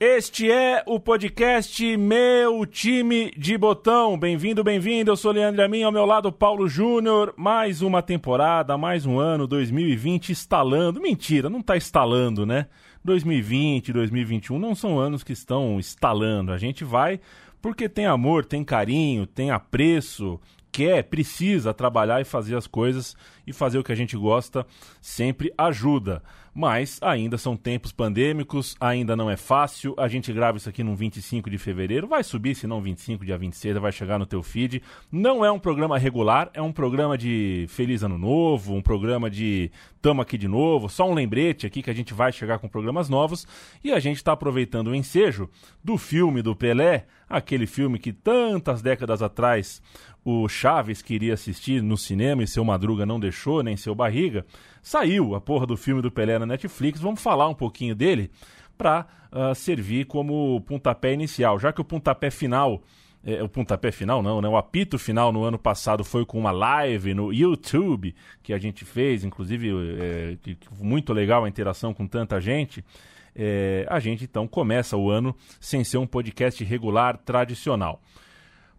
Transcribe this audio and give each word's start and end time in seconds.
Este 0.00 0.50
é 0.50 0.82
o 0.88 0.98
podcast 0.98 1.96
Meu 1.96 2.66
Time 2.66 3.30
de 3.36 3.56
Botão. 3.56 4.18
Bem-vindo, 4.18 4.64
bem-vindo. 4.64 5.12
Eu 5.12 5.16
sou 5.16 5.30
Leandro 5.30 5.62
Amin, 5.62 5.84
ao 5.84 5.92
meu 5.92 6.04
lado 6.04 6.32
Paulo 6.32 6.68
Júnior. 6.68 7.32
Mais 7.36 7.80
uma 7.80 8.02
temporada, 8.02 8.76
mais 8.76 9.06
um 9.06 9.20
ano, 9.20 9.46
2020 9.46 10.32
instalando. 10.32 11.00
Mentira, 11.00 11.48
não 11.48 11.60
está 11.60 11.76
instalando, 11.76 12.44
né? 12.44 12.66
2020, 13.04 13.92
2021 13.92 14.58
não 14.58 14.74
são 14.74 14.98
anos 14.98 15.22
que 15.22 15.32
estão 15.32 15.78
instalando. 15.78 16.50
A 16.50 16.58
gente 16.58 16.82
vai 16.82 17.20
porque 17.62 17.88
tem 17.88 18.04
amor, 18.04 18.44
tem 18.44 18.64
carinho, 18.64 19.28
tem 19.28 19.52
apreço, 19.52 20.40
quer, 20.72 21.04
precisa 21.04 21.72
trabalhar 21.72 22.20
e 22.20 22.24
fazer 22.24 22.56
as 22.56 22.66
coisas 22.66 23.16
e 23.46 23.52
fazer 23.52 23.78
o 23.78 23.84
que 23.84 23.92
a 23.92 23.96
gente 23.96 24.16
gosta 24.16 24.66
sempre 25.00 25.54
ajuda. 25.56 26.20
Mas 26.54 26.98
ainda 27.02 27.36
são 27.36 27.56
tempos 27.56 27.90
pandêmicos, 27.90 28.76
ainda 28.80 29.16
não 29.16 29.28
é 29.28 29.36
fácil. 29.36 29.94
A 29.98 30.06
gente 30.06 30.32
grava 30.32 30.56
isso 30.56 30.68
aqui 30.68 30.84
no 30.84 30.94
25 30.94 31.50
de 31.50 31.58
fevereiro, 31.58 32.06
vai 32.06 32.22
subir, 32.22 32.54
se 32.54 32.66
não 32.66 32.80
25, 32.80 33.24
dia 33.24 33.36
26, 33.36 33.76
vai 33.78 33.90
chegar 33.90 34.18
no 34.18 34.26
teu 34.26 34.42
feed. 34.42 34.80
Não 35.10 35.44
é 35.44 35.50
um 35.50 35.58
programa 35.58 35.98
regular, 35.98 36.50
é 36.54 36.62
um 36.62 36.72
programa 36.72 37.18
de 37.18 37.66
Feliz 37.68 38.04
Ano 38.04 38.16
Novo, 38.16 38.74
um 38.74 38.82
programa 38.82 39.28
de 39.28 39.70
Tamo 40.00 40.20
aqui 40.20 40.36
de 40.36 40.46
novo, 40.46 40.90
só 40.90 41.08
um 41.08 41.14
lembrete 41.14 41.66
aqui 41.66 41.82
que 41.82 41.88
a 41.88 41.94
gente 41.94 42.12
vai 42.12 42.30
chegar 42.30 42.58
com 42.58 42.68
programas 42.68 43.08
novos 43.08 43.46
e 43.82 43.90
a 43.90 43.98
gente 43.98 44.18
está 44.18 44.32
aproveitando 44.32 44.88
o 44.88 44.94
ensejo 44.94 45.48
do 45.82 45.96
filme 45.96 46.42
do 46.42 46.54
Pelé, 46.54 47.06
aquele 47.26 47.66
filme 47.66 47.98
que 47.98 48.12
tantas 48.12 48.82
décadas 48.82 49.22
atrás 49.22 49.80
o 50.22 50.48
Chaves 50.48 51.02
queria 51.02 51.34
assistir 51.34 51.82
no 51.82 51.96
cinema 51.96 52.42
e 52.42 52.46
seu 52.46 52.64
Madruga 52.64 53.04
não 53.04 53.18
deixou, 53.20 53.62
nem 53.62 53.76
seu 53.76 53.94
Barriga, 53.94 54.44
saiu 54.84 55.34
a 55.34 55.40
porra 55.40 55.66
do 55.66 55.78
filme 55.78 56.02
do 56.02 56.12
Pelé 56.12 56.38
na 56.38 56.44
Netflix. 56.44 57.00
Vamos 57.00 57.22
falar 57.22 57.48
um 57.48 57.54
pouquinho 57.54 57.94
dele 57.94 58.30
para 58.76 59.06
uh, 59.32 59.38
ah, 59.38 59.54
servir 59.54 60.04
como 60.04 60.60
pontapé 60.60 61.14
inicial, 61.14 61.58
já 61.58 61.72
que 61.72 61.80
o 61.80 61.84
pontapé 61.84 62.30
final. 62.30 62.82
É, 63.26 63.42
o 63.42 63.48
pontapé 63.48 63.90
final 63.90 64.22
não, 64.22 64.42
né? 64.42 64.48
O 64.48 64.54
apito 64.54 64.98
final 64.98 65.32
no 65.32 65.44
ano 65.44 65.58
passado 65.58 66.04
foi 66.04 66.26
com 66.26 66.38
uma 66.38 66.50
live 66.50 67.14
no 67.14 67.32
YouTube 67.32 68.14
que 68.42 68.52
a 68.52 68.58
gente 68.58 68.84
fez, 68.84 69.24
inclusive 69.24 69.70
é, 69.98 70.36
muito 70.78 71.10
legal 71.14 71.42
a 71.42 71.48
interação 71.48 71.94
com 71.94 72.06
tanta 72.06 72.38
gente. 72.38 72.84
É, 73.34 73.86
a 73.88 73.98
gente 73.98 74.24
então 74.24 74.46
começa 74.46 74.94
o 74.98 75.10
ano 75.10 75.34
sem 75.58 75.82
ser 75.82 75.96
um 75.96 76.06
podcast 76.06 76.62
regular 76.62 77.16
tradicional. 77.16 78.02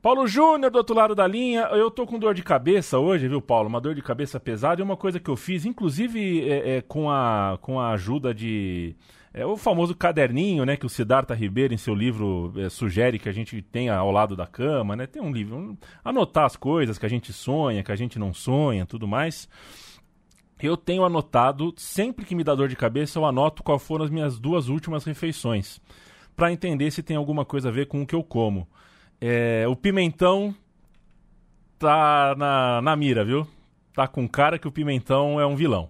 Paulo 0.06 0.28
Júnior, 0.28 0.70
do 0.70 0.78
outro 0.78 0.96
lado 0.96 1.16
da 1.16 1.26
linha. 1.26 1.62
Eu 1.72 1.90
tô 1.90 2.06
com 2.06 2.20
dor 2.20 2.36
de 2.36 2.44
cabeça 2.44 3.00
hoje, 3.00 3.28
viu, 3.28 3.42
Paulo? 3.42 3.68
Uma 3.68 3.82
dor 3.82 3.96
de 3.96 4.04
cabeça 4.04 4.40
pesada. 4.40 4.80
E 4.80 4.84
uma 4.84 4.96
coisa 4.96 5.20
que 5.20 5.28
eu 5.28 5.36
fiz, 5.36 5.66
inclusive 5.66 6.48
é, 6.48 6.78
é, 6.78 6.82
com, 6.84 7.10
a, 7.10 7.58
com 7.60 7.80
a 7.80 7.90
ajuda 7.94 8.32
de. 8.32 8.96
É 9.34 9.44
o 9.48 9.58
famoso 9.58 9.96
caderninho, 9.96 10.64
né, 10.64 10.78
que 10.78 10.86
o 10.86 10.90
Siddhartha 10.90 11.34
Ribeiro, 11.34 11.74
em 11.74 11.78
seu 11.78 11.96
livro, 11.96 12.54
é, 12.56 12.70
sugere 12.70 13.18
que 13.18 13.28
a 13.28 13.32
gente 13.32 13.60
tenha 13.64 13.96
ao 13.96 14.12
lado 14.12 14.36
da 14.36 14.46
cama, 14.46 14.96
né? 14.96 15.08
Tem 15.08 15.20
um 15.20 15.32
livro. 15.32 15.58
Um, 15.58 15.78
anotar 16.04 16.46
as 16.46 16.56
coisas 16.56 17.00
que 17.00 17.06
a 17.08 17.10
gente 17.10 17.34
sonha, 17.34 17.82
que 17.82 17.92
a 17.92 17.96
gente 17.96 18.20
não 18.20 18.32
sonha, 18.32 18.86
tudo 18.86 19.08
mais. 19.08 19.50
Eu 20.62 20.78
tenho 20.78 21.04
anotado, 21.04 21.74
sempre 21.78 22.26
que 22.26 22.36
me 22.36 22.44
dá 22.44 22.54
dor 22.54 22.68
de 22.68 22.76
cabeça, 22.76 23.18
eu 23.18 23.26
anoto 23.26 23.64
qual 23.64 23.80
foram 23.80 24.06
as 24.06 24.12
minhas 24.12 24.38
duas 24.38 24.68
últimas 24.68 25.04
refeições. 25.04 25.82
para 26.36 26.52
entender 26.52 26.92
se 26.92 27.02
tem 27.02 27.18
alguma 27.18 27.44
coisa 27.44 27.70
a 27.70 27.72
ver 27.72 27.88
com 27.88 28.04
o 28.04 28.06
que 28.06 28.14
eu 28.14 28.24
como. 28.24 28.68
É, 29.20 29.66
o 29.68 29.76
Pimentão 29.76 30.54
tá 31.80 32.36
na, 32.38 32.82
na 32.82 32.96
mira, 32.96 33.24
viu? 33.24 33.48
Tá 33.94 34.08
com 34.08 34.28
cara 34.28 34.60
que 34.60 34.68
o 34.68 34.72
Pimentão 34.72 35.40
é 35.40 35.46
um 35.46 35.56
vilão. 35.56 35.90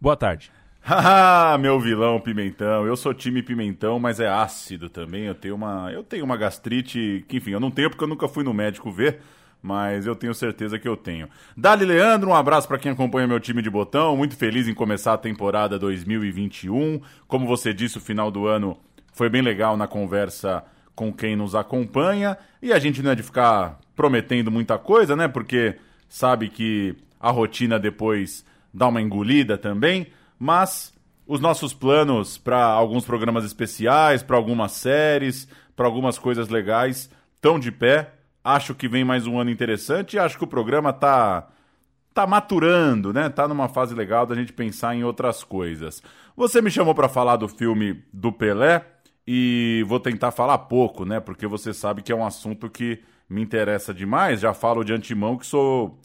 Boa 0.00 0.16
tarde. 0.16 0.50
Meu 1.60 1.78
vilão 1.78 2.18
Pimentão. 2.20 2.86
Eu 2.86 2.96
sou 2.96 3.14
time 3.14 3.42
Pimentão, 3.42 3.98
mas 3.98 4.18
é 4.18 4.28
ácido 4.28 4.88
também. 4.88 5.24
Eu 5.24 5.34
tenho 5.34 5.54
uma, 5.54 5.92
eu 5.92 6.02
tenho 6.02 6.24
uma 6.24 6.36
gastrite 6.36 7.24
que, 7.28 7.36
enfim, 7.36 7.50
eu 7.50 7.60
não 7.60 7.70
tenho 7.70 7.90
porque 7.90 8.02
eu 8.02 8.08
nunca 8.08 8.26
fui 8.26 8.42
no 8.42 8.52
médico 8.52 8.90
ver, 8.90 9.20
mas 9.62 10.06
eu 10.06 10.16
tenho 10.16 10.34
certeza 10.34 10.78
que 10.78 10.88
eu 10.88 10.96
tenho. 10.96 11.28
Dali 11.56 11.84
Leandro, 11.84 12.30
um 12.30 12.34
abraço 12.34 12.66
para 12.66 12.78
quem 12.78 12.90
acompanha 12.90 13.28
meu 13.28 13.38
time 13.38 13.62
de 13.62 13.70
botão. 13.70 14.16
Muito 14.16 14.36
feliz 14.36 14.66
em 14.66 14.74
começar 14.74 15.12
a 15.12 15.18
temporada 15.18 15.78
2021. 15.78 17.00
Como 17.28 17.46
você 17.46 17.72
disse, 17.72 17.98
o 17.98 18.00
final 18.00 18.30
do 18.30 18.46
ano 18.46 18.76
foi 19.12 19.28
bem 19.28 19.42
legal 19.42 19.76
na 19.76 19.86
conversa 19.86 20.64
com 20.94 21.12
quem 21.12 21.36
nos 21.36 21.54
acompanha. 21.54 22.36
E 22.60 22.72
a 22.72 22.78
gente 22.78 23.02
não 23.02 23.10
é 23.10 23.14
de 23.14 23.22
ficar 23.22 23.78
prometendo 23.94 24.50
muita 24.50 24.78
coisa, 24.78 25.16
né? 25.16 25.28
Porque 25.28 25.76
sabe 26.08 26.48
que 26.48 26.94
a 27.20 27.30
rotina 27.30 27.78
depois 27.78 28.44
dá 28.72 28.88
uma 28.88 29.00
engolida 29.00 29.56
também. 29.56 30.08
Mas 30.38 30.92
os 31.26 31.40
nossos 31.40 31.72
planos 31.72 32.36
para 32.36 32.62
alguns 32.62 33.04
programas 33.04 33.44
especiais, 33.44 34.22
para 34.22 34.36
algumas 34.36 34.72
séries, 34.72 35.48
para 35.74 35.86
algumas 35.86 36.18
coisas 36.18 36.48
legais 36.48 37.08
estão 37.34 37.58
de 37.58 37.70
pé. 37.70 38.12
Acho 38.44 38.74
que 38.74 38.88
vem 38.88 39.04
mais 39.04 39.26
um 39.26 39.38
ano 39.38 39.50
interessante 39.50 40.14
e 40.14 40.18
acho 40.18 40.36
que 40.36 40.44
o 40.44 40.48
programa 40.48 40.92
tá 40.92 41.48
tá 42.12 42.26
maturando, 42.26 43.12
né? 43.12 43.30
Tá 43.30 43.48
numa 43.48 43.68
fase 43.68 43.94
legal 43.94 44.26
da 44.26 44.34
gente 44.34 44.52
pensar 44.52 44.94
em 44.94 45.02
outras 45.02 45.42
coisas. 45.42 46.02
Você 46.36 46.60
me 46.60 46.70
chamou 46.70 46.94
para 46.94 47.08
falar 47.08 47.36
do 47.36 47.48
filme 47.48 48.02
do 48.12 48.30
Pelé 48.30 48.84
e 49.26 49.84
vou 49.86 50.00
tentar 50.00 50.30
falar 50.30 50.58
pouco, 50.58 51.04
né? 51.04 51.20
Porque 51.20 51.46
você 51.46 51.72
sabe 51.72 52.02
que 52.02 52.12
é 52.12 52.14
um 52.14 52.24
assunto 52.26 52.68
que 52.68 53.00
me 53.28 53.40
interessa 53.42 53.94
demais. 53.94 54.40
Já 54.40 54.52
falo 54.52 54.84
de 54.84 54.92
antemão 54.92 55.36
que 55.36 55.46
sou 55.46 55.98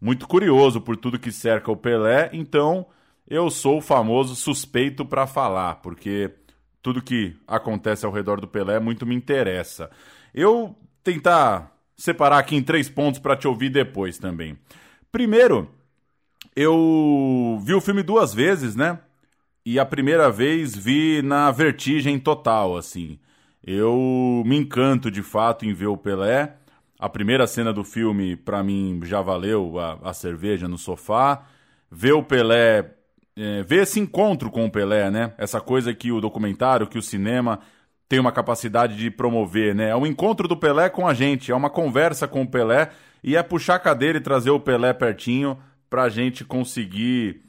muito 0.00 0.26
curioso 0.26 0.80
por 0.80 0.96
tudo 0.96 1.18
que 1.18 1.32
cerca 1.32 1.70
o 1.70 1.76
Pelé, 1.76 2.30
então 2.32 2.86
eu 3.28 3.48
sou 3.50 3.78
o 3.78 3.82
famoso 3.82 4.34
suspeito 4.34 5.04
para 5.04 5.26
falar, 5.26 5.76
porque 5.76 6.30
tudo 6.82 7.00
que 7.00 7.34
acontece 7.46 8.04
ao 8.04 8.12
redor 8.12 8.40
do 8.40 8.46
Pelé 8.46 8.78
muito 8.78 9.06
me 9.06 9.14
interessa. 9.14 9.90
Eu 10.34 10.76
tentar 11.02 11.72
separar 11.96 12.38
aqui 12.38 12.56
em 12.56 12.62
três 12.62 12.88
pontos 12.88 13.20
para 13.20 13.36
te 13.36 13.48
ouvir 13.48 13.70
depois 13.70 14.18
também. 14.18 14.58
Primeiro, 15.10 15.70
eu 16.54 17.58
vi 17.64 17.72
o 17.72 17.80
filme 17.80 18.02
duas 18.02 18.34
vezes, 18.34 18.76
né? 18.76 18.98
E 19.64 19.78
a 19.78 19.84
primeira 19.86 20.30
vez 20.30 20.76
vi 20.76 21.22
na 21.22 21.50
vertigem 21.50 22.18
total, 22.18 22.76
assim. 22.76 23.18
Eu 23.66 24.42
me 24.44 24.56
encanto 24.56 25.10
de 25.10 25.22
fato 25.22 25.64
em 25.64 25.72
ver 25.72 25.86
o 25.86 25.96
Pelé. 25.96 26.54
A 26.98 27.08
primeira 27.08 27.46
cena 27.46 27.72
do 27.72 27.82
filme, 27.82 28.36
para 28.36 28.62
mim, 28.62 29.00
já 29.04 29.22
valeu 29.22 29.78
a, 29.78 29.98
a, 30.10 30.12
cerveja 30.12 30.68
no 30.68 30.76
sofá. 30.76 31.46
Ver 31.90 32.12
o 32.12 32.22
Pelé, 32.22 32.90
é, 33.34 33.62
ver 33.62 33.82
esse 33.84 33.98
encontro 33.98 34.50
com 34.50 34.66
o 34.66 34.70
Pelé, 34.70 35.10
né? 35.10 35.32
Essa 35.38 35.62
coisa 35.62 35.94
que 35.94 36.12
o 36.12 36.20
documentário, 36.20 36.86
que 36.86 36.98
o 36.98 37.02
cinema 37.02 37.60
tem 38.06 38.18
uma 38.18 38.32
capacidade 38.32 38.96
de 38.96 39.10
promover, 39.10 39.74
né? 39.74 39.88
É 39.88 39.96
um 39.96 40.06
encontro 40.06 40.46
do 40.46 40.58
Pelé 40.58 40.90
com 40.90 41.08
a 41.08 41.14
gente, 41.14 41.50
é 41.50 41.54
uma 41.54 41.70
conversa 41.70 42.28
com 42.28 42.42
o 42.42 42.48
Pelé 42.48 42.90
e 43.22 43.34
é 43.34 43.42
puxar 43.42 43.76
a 43.76 43.80
cadeira 43.80 44.18
e 44.18 44.20
trazer 44.20 44.50
o 44.50 44.60
Pelé 44.60 44.92
pertinho 44.92 45.58
pra 45.88 46.10
gente 46.10 46.44
conseguir 46.44 47.43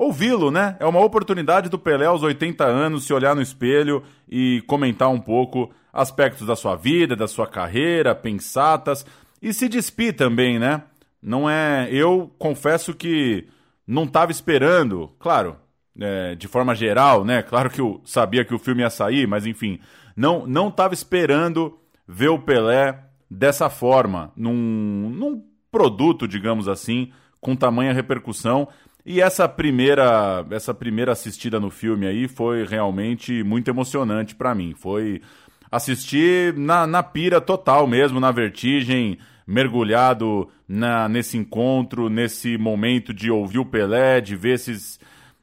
ouvi-lo, 0.00 0.50
né? 0.50 0.76
É 0.80 0.86
uma 0.86 1.04
oportunidade 1.04 1.68
do 1.68 1.78
Pelé 1.78 2.06
aos 2.06 2.22
80 2.22 2.64
anos 2.64 3.04
se 3.04 3.12
olhar 3.12 3.36
no 3.36 3.42
espelho 3.42 4.02
e 4.26 4.62
comentar 4.66 5.10
um 5.10 5.20
pouco 5.20 5.70
aspectos 5.92 6.46
da 6.46 6.56
sua 6.56 6.74
vida, 6.74 7.14
da 7.14 7.28
sua 7.28 7.46
carreira, 7.46 8.14
pensatas 8.14 9.04
e 9.42 9.52
se 9.52 9.68
despir 9.68 10.16
também, 10.16 10.58
né? 10.58 10.84
Não 11.22 11.50
é. 11.50 11.86
Eu 11.92 12.32
confesso 12.38 12.94
que 12.94 13.46
não 13.86 14.04
estava 14.04 14.32
esperando, 14.32 15.12
claro, 15.18 15.56
é, 16.00 16.34
de 16.34 16.48
forma 16.48 16.74
geral, 16.74 17.22
né? 17.22 17.42
Claro 17.42 17.68
que 17.68 17.82
eu 17.82 18.00
sabia 18.02 18.42
que 18.42 18.54
o 18.54 18.58
filme 18.58 18.80
ia 18.80 18.88
sair, 18.88 19.26
mas 19.26 19.44
enfim, 19.44 19.78
não 20.16 20.46
não 20.46 20.68
estava 20.68 20.94
esperando 20.94 21.78
ver 22.08 22.28
o 22.28 22.38
Pelé 22.38 22.98
dessa 23.30 23.68
forma, 23.68 24.32
num, 24.34 25.10
num 25.10 25.44
produto, 25.70 26.26
digamos 26.26 26.68
assim, 26.68 27.12
com 27.38 27.54
tamanha 27.54 27.92
repercussão. 27.92 28.66
E 29.04 29.20
essa 29.20 29.48
primeira, 29.48 30.44
essa 30.50 30.74
primeira 30.74 31.12
assistida 31.12 31.58
no 31.58 31.70
filme 31.70 32.06
aí 32.06 32.28
foi 32.28 32.64
realmente 32.64 33.42
muito 33.42 33.68
emocionante 33.68 34.34
para 34.34 34.54
mim. 34.54 34.74
Foi 34.76 35.22
assistir 35.70 36.54
na, 36.54 36.86
na 36.86 37.02
pira 37.02 37.40
total 37.40 37.86
mesmo, 37.86 38.20
na 38.20 38.30
vertigem, 38.30 39.18
mergulhado 39.46 40.48
na, 40.68 41.08
nesse 41.08 41.36
encontro, 41.36 42.08
nesse 42.08 42.58
momento 42.58 43.14
de 43.14 43.30
ouvir 43.30 43.58
o 43.58 43.64
Pelé, 43.64 44.20
de 44.20 44.36
ver 44.36 44.54
esses, 44.54 45.00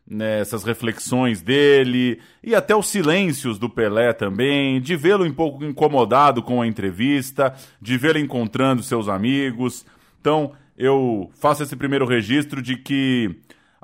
né, 0.07 0.39
essas 0.39 0.63
reflexões 0.63 1.41
dele 1.41 2.19
e 2.43 2.55
até 2.55 2.75
os 2.75 2.87
silêncios 2.87 3.57
do 3.57 3.69
Pelé 3.69 4.13
também, 4.13 4.79
de 4.79 4.95
vê-lo 4.95 5.25
um 5.25 5.33
pouco 5.33 5.65
incomodado 5.65 6.41
com 6.41 6.61
a 6.61 6.67
entrevista, 6.67 7.53
de 7.81 7.97
vê-lo 7.97 8.19
encontrando 8.19 8.83
seus 8.83 9.09
amigos. 9.09 9.85
Então, 10.21 10.53
eu 10.77 11.29
faço 11.39 11.63
esse 11.63 11.75
primeiro 11.75 12.05
registro 12.05 12.61
de 12.61 12.77
que 12.77 13.35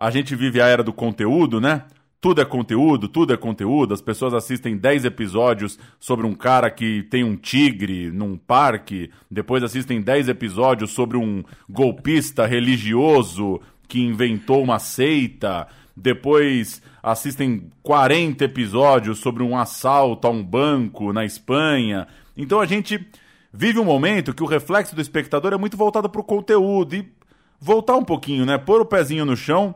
a 0.03 0.09
gente 0.09 0.35
vive 0.35 0.59
a 0.59 0.67
era 0.67 0.83
do 0.83 0.91
conteúdo, 0.91 1.61
né? 1.61 1.83
Tudo 2.19 2.41
é 2.41 2.45
conteúdo, 2.45 3.07
tudo 3.07 3.31
é 3.33 3.37
conteúdo. 3.37 3.93
As 3.93 4.01
pessoas 4.01 4.33
assistem 4.33 4.75
10 4.75 5.05
episódios 5.05 5.79
sobre 5.97 6.27
um 6.27 6.33
cara 6.33 6.69
que 6.69 7.03
tem 7.03 7.23
um 7.23 7.37
tigre 7.37 8.11
num 8.11 8.35
parque, 8.35 9.09
depois 9.31 9.63
assistem 9.63 10.01
10 10.01 10.27
episódios 10.27 10.91
sobre 10.91 11.15
um 11.15 11.41
golpista 11.69 12.45
religioso 12.45 13.61
que 13.87 14.01
inventou 14.01 14.61
uma 14.61 14.77
seita. 14.77 15.69
depois 15.95 16.81
assistem 17.01 17.69
40 17.81 18.43
episódios 18.43 19.19
sobre 19.19 19.41
um 19.41 19.57
assalto 19.57 20.27
a 20.27 20.31
um 20.31 20.43
banco 20.43 21.13
na 21.13 21.23
Espanha. 21.23 22.09
Então 22.35 22.59
a 22.59 22.65
gente 22.65 23.07
vive 23.53 23.79
um 23.79 23.85
momento 23.85 24.33
que 24.33 24.43
o 24.43 24.47
reflexo 24.47 24.95
do 24.95 25.01
espectador 25.01 25.53
é 25.53 25.57
muito 25.57 25.77
voltado 25.77 26.09
para 26.09 26.19
o 26.19 26.25
conteúdo 26.25 26.93
e 26.93 27.09
voltar 27.57 27.95
um 27.95 28.03
pouquinho, 28.03 28.45
né? 28.45 28.57
Pôr 28.57 28.81
o 28.81 28.85
pezinho 28.85 29.23
no 29.23 29.37
chão 29.37 29.73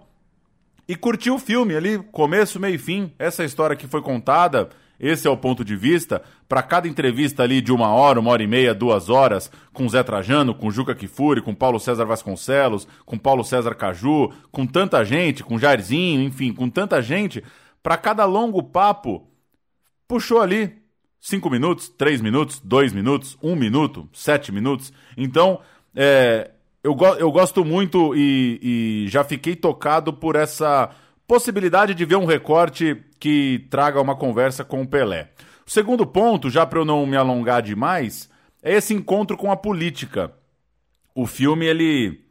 e 0.88 0.95
curtir 0.95 1.31
o 1.31 1.39
filme 1.39 1.75
ali, 1.75 1.98
começo, 2.12 2.60
meio 2.60 2.75
e 2.75 2.78
fim. 2.78 3.13
Essa 3.19 3.44
história 3.44 3.75
que 3.75 3.88
foi 3.88 4.01
contada, 4.01 4.69
esse 5.00 5.28
é 5.28 5.30
o 5.30 5.38
ponto 5.38 5.63
de 5.66 5.75
vista. 5.75 6.22
Para 6.48 6.63
cada 6.63 6.88
entrevista 6.88 7.44
ali 7.44 7.62
de 7.62 7.72
uma 7.74 7.89
hora, 7.89 8.19
uma 8.19 8.31
hora 8.31 8.42
e 8.42 8.48
meia, 8.48 8.74
duas 8.74 9.10
horas, 9.10 9.51
com 9.74 9.88
Zé 9.89 10.01
Trajano, 10.01 10.56
com 10.56 10.72
Juca 10.72 10.95
Kifuri, 10.95 11.42
com 11.42 11.54
Paulo 11.54 11.80
César 11.80 12.06
Vasconcelos, 12.06 12.88
com 13.06 13.18
Paulo 13.18 13.44
César 13.44 13.75
Caju, 13.75 14.31
com 14.51 14.66
tanta 14.66 15.04
gente, 15.04 15.44
com 15.44 15.60
Jairzinho, 15.60 16.22
enfim, 16.22 16.54
com 16.54 16.69
tanta 16.69 17.01
gente, 17.01 17.44
para 17.84 17.98
cada 17.98 18.25
longo 18.25 18.63
papo, 18.63 19.28
puxou 20.07 20.42
ali 20.42 20.74
cinco 21.19 21.50
minutos, 21.50 21.89
três 21.89 22.22
minutos, 22.22 22.62
dois 22.63 22.94
minutos, 22.94 23.38
um 23.44 23.56
minuto, 23.56 24.10
sete 24.13 24.51
minutos. 24.51 24.94
Então, 25.18 25.60
é, 25.94 26.51
eu, 26.88 26.95
go 26.95 27.07
eu 27.16 27.30
gosto 27.30 27.66
muito 27.66 28.16
e, 28.16 28.60
e 28.63 29.07
já 29.10 29.22
fiquei 29.22 29.57
tocado 29.57 30.13
por 30.13 30.38
essa 30.38 30.89
possibilidade 31.28 31.94
de 31.94 32.06
ver 32.06 32.16
um 32.16 32.25
recorte 32.25 32.95
que 33.19 33.68
traga 33.69 34.01
uma 34.01 34.16
conversa 34.16 34.63
com 34.63 34.81
o 34.81 34.88
Pelé. 34.88 35.30
O 35.66 35.69
segundo 35.69 36.07
ponto, 36.07 36.50
já 36.50 36.66
para 36.66 36.80
eu 36.80 36.86
não 36.86 37.06
me 37.06 37.18
alongar 37.18 37.62
demais, 37.62 38.30
é 38.63 38.74
esse 38.75 38.94
encontro 38.94 39.36
com 39.36 39.51
a 39.51 39.57
política. 39.57 40.31
O 41.13 41.25
filme 41.25 41.66
ele 41.66 42.22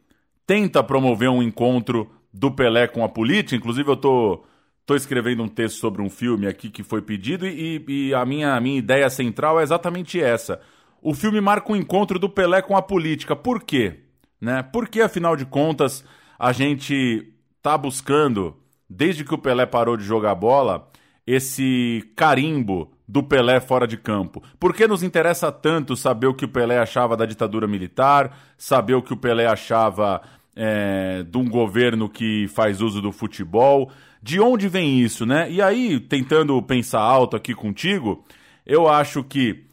tenta 0.47 0.83
promover 0.83 1.29
um 1.29 1.43
encontro 1.43 2.09
do 2.33 2.49
Pelé 2.49 2.87
com 2.87 3.03
a 3.03 3.09
política, 3.09 3.55
inclusive 3.55 3.87
eu 3.91 3.97
tô, 3.97 4.43
tô 4.87 4.95
escrevendo 4.95 5.43
um 5.43 5.47
texto 5.47 5.77
sobre 5.77 6.01
um 6.01 6.09
filme 6.09 6.47
aqui 6.47 6.71
que 6.71 6.81
foi 6.81 7.03
pedido 7.03 7.45
e, 7.45 7.85
e 7.87 8.13
a 8.13 8.25
minha, 8.25 8.55
a 8.55 8.59
minha 8.59 8.79
ideia 8.79 9.07
central 9.07 9.59
é 9.59 9.63
exatamente 9.63 10.19
essa. 10.19 10.59
O 10.99 11.13
filme 11.13 11.39
marca 11.39 11.71
um 11.71 11.75
encontro 11.75 12.17
do 12.17 12.27
Pelé 12.27 12.59
com 12.63 12.75
a 12.75 12.81
política. 12.81 13.35
Por 13.35 13.61
quê? 13.61 14.06
Né? 14.39 14.63
Porque, 14.63 15.01
afinal 15.01 15.35
de 15.35 15.45
contas, 15.45 16.03
a 16.37 16.51
gente 16.51 17.33
tá 17.61 17.77
buscando, 17.77 18.55
desde 18.89 19.23
que 19.23 19.33
o 19.33 19.37
Pelé 19.37 19.65
parou 19.65 19.97
de 19.97 20.03
jogar 20.03 20.35
bola, 20.35 20.87
esse 21.25 22.09
carimbo 22.15 22.91
do 23.07 23.23
Pelé 23.23 23.59
fora 23.59 23.87
de 23.87 23.97
campo? 23.97 24.43
Por 24.59 24.73
que 24.73 24.87
nos 24.87 25.01
interessa 25.01 25.51
tanto 25.51 25.95
saber 25.95 26.27
o 26.27 26.33
que 26.33 26.45
o 26.45 26.49
Pelé 26.49 26.77
achava 26.77 27.15
da 27.15 27.25
ditadura 27.25 27.67
militar, 27.67 28.37
saber 28.57 28.95
o 28.95 29.01
que 29.01 29.13
o 29.13 29.17
Pelé 29.17 29.45
achava 29.45 30.21
é, 30.55 31.23
de 31.23 31.37
um 31.37 31.47
governo 31.47 32.09
que 32.09 32.47
faz 32.49 32.81
uso 32.81 33.01
do 33.01 33.11
futebol? 33.11 33.91
De 34.21 34.39
onde 34.39 34.67
vem 34.67 34.99
isso, 34.99 35.25
né? 35.25 35.49
E 35.49 35.61
aí, 35.61 35.99
tentando 35.99 36.61
pensar 36.61 36.99
alto 36.99 37.35
aqui 37.35 37.53
contigo, 37.53 38.25
eu 38.65 38.89
acho 38.89 39.23
que 39.23 39.66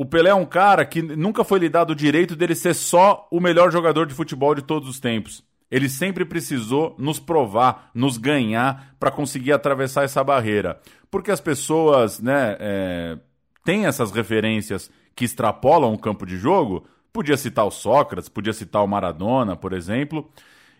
o 0.00 0.06
Pelé 0.06 0.30
é 0.30 0.34
um 0.34 0.46
cara 0.46 0.86
que 0.86 1.02
nunca 1.02 1.44
foi 1.44 1.58
lhe 1.58 1.68
dado 1.68 1.90
o 1.90 1.94
direito 1.94 2.34
dele 2.34 2.54
ser 2.54 2.74
só 2.74 3.28
o 3.30 3.38
melhor 3.38 3.70
jogador 3.70 4.06
de 4.06 4.14
futebol 4.14 4.54
de 4.54 4.62
todos 4.62 4.88
os 4.88 4.98
tempos. 4.98 5.44
Ele 5.70 5.90
sempre 5.90 6.24
precisou 6.24 6.96
nos 6.98 7.20
provar, 7.20 7.90
nos 7.94 8.16
ganhar 8.16 8.94
para 8.98 9.10
conseguir 9.10 9.52
atravessar 9.52 10.02
essa 10.02 10.24
barreira. 10.24 10.80
Porque 11.10 11.30
as 11.30 11.38
pessoas 11.38 12.18
né, 12.18 12.56
é, 12.58 13.18
têm 13.62 13.84
essas 13.84 14.10
referências 14.10 14.90
que 15.14 15.26
extrapolam 15.26 15.92
o 15.92 15.98
campo 15.98 16.24
de 16.24 16.38
jogo. 16.38 16.86
Podia 17.12 17.36
citar 17.36 17.66
o 17.66 17.70
Sócrates, 17.70 18.30
podia 18.30 18.54
citar 18.54 18.82
o 18.82 18.88
Maradona, 18.88 19.54
por 19.54 19.74
exemplo. 19.74 20.30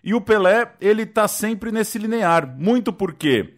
E 0.02 0.14
o 0.14 0.20
Pelé, 0.22 0.72
ele 0.80 1.02
está 1.02 1.28
sempre 1.28 1.70
nesse 1.70 1.98
linear. 1.98 2.56
Muito 2.58 2.90
porque 2.90 3.56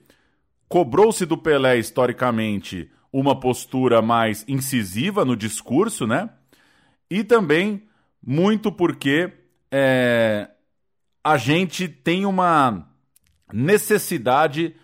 cobrou-se 0.68 1.24
do 1.24 1.38
Pelé, 1.38 1.78
historicamente, 1.78 2.90
uma 3.12 3.38
postura 3.38 4.00
mais 4.00 4.44
incisiva 4.48 5.24
no 5.24 5.36
discurso, 5.36 6.06
né? 6.06 6.30
E 7.10 7.22
também 7.22 7.82
muito 8.24 8.72
porque 8.72 9.30
é, 9.70 10.48
a 11.22 11.36
gente 11.36 11.88
tem 11.88 12.24
uma 12.24 12.88
necessidade, 13.52 14.74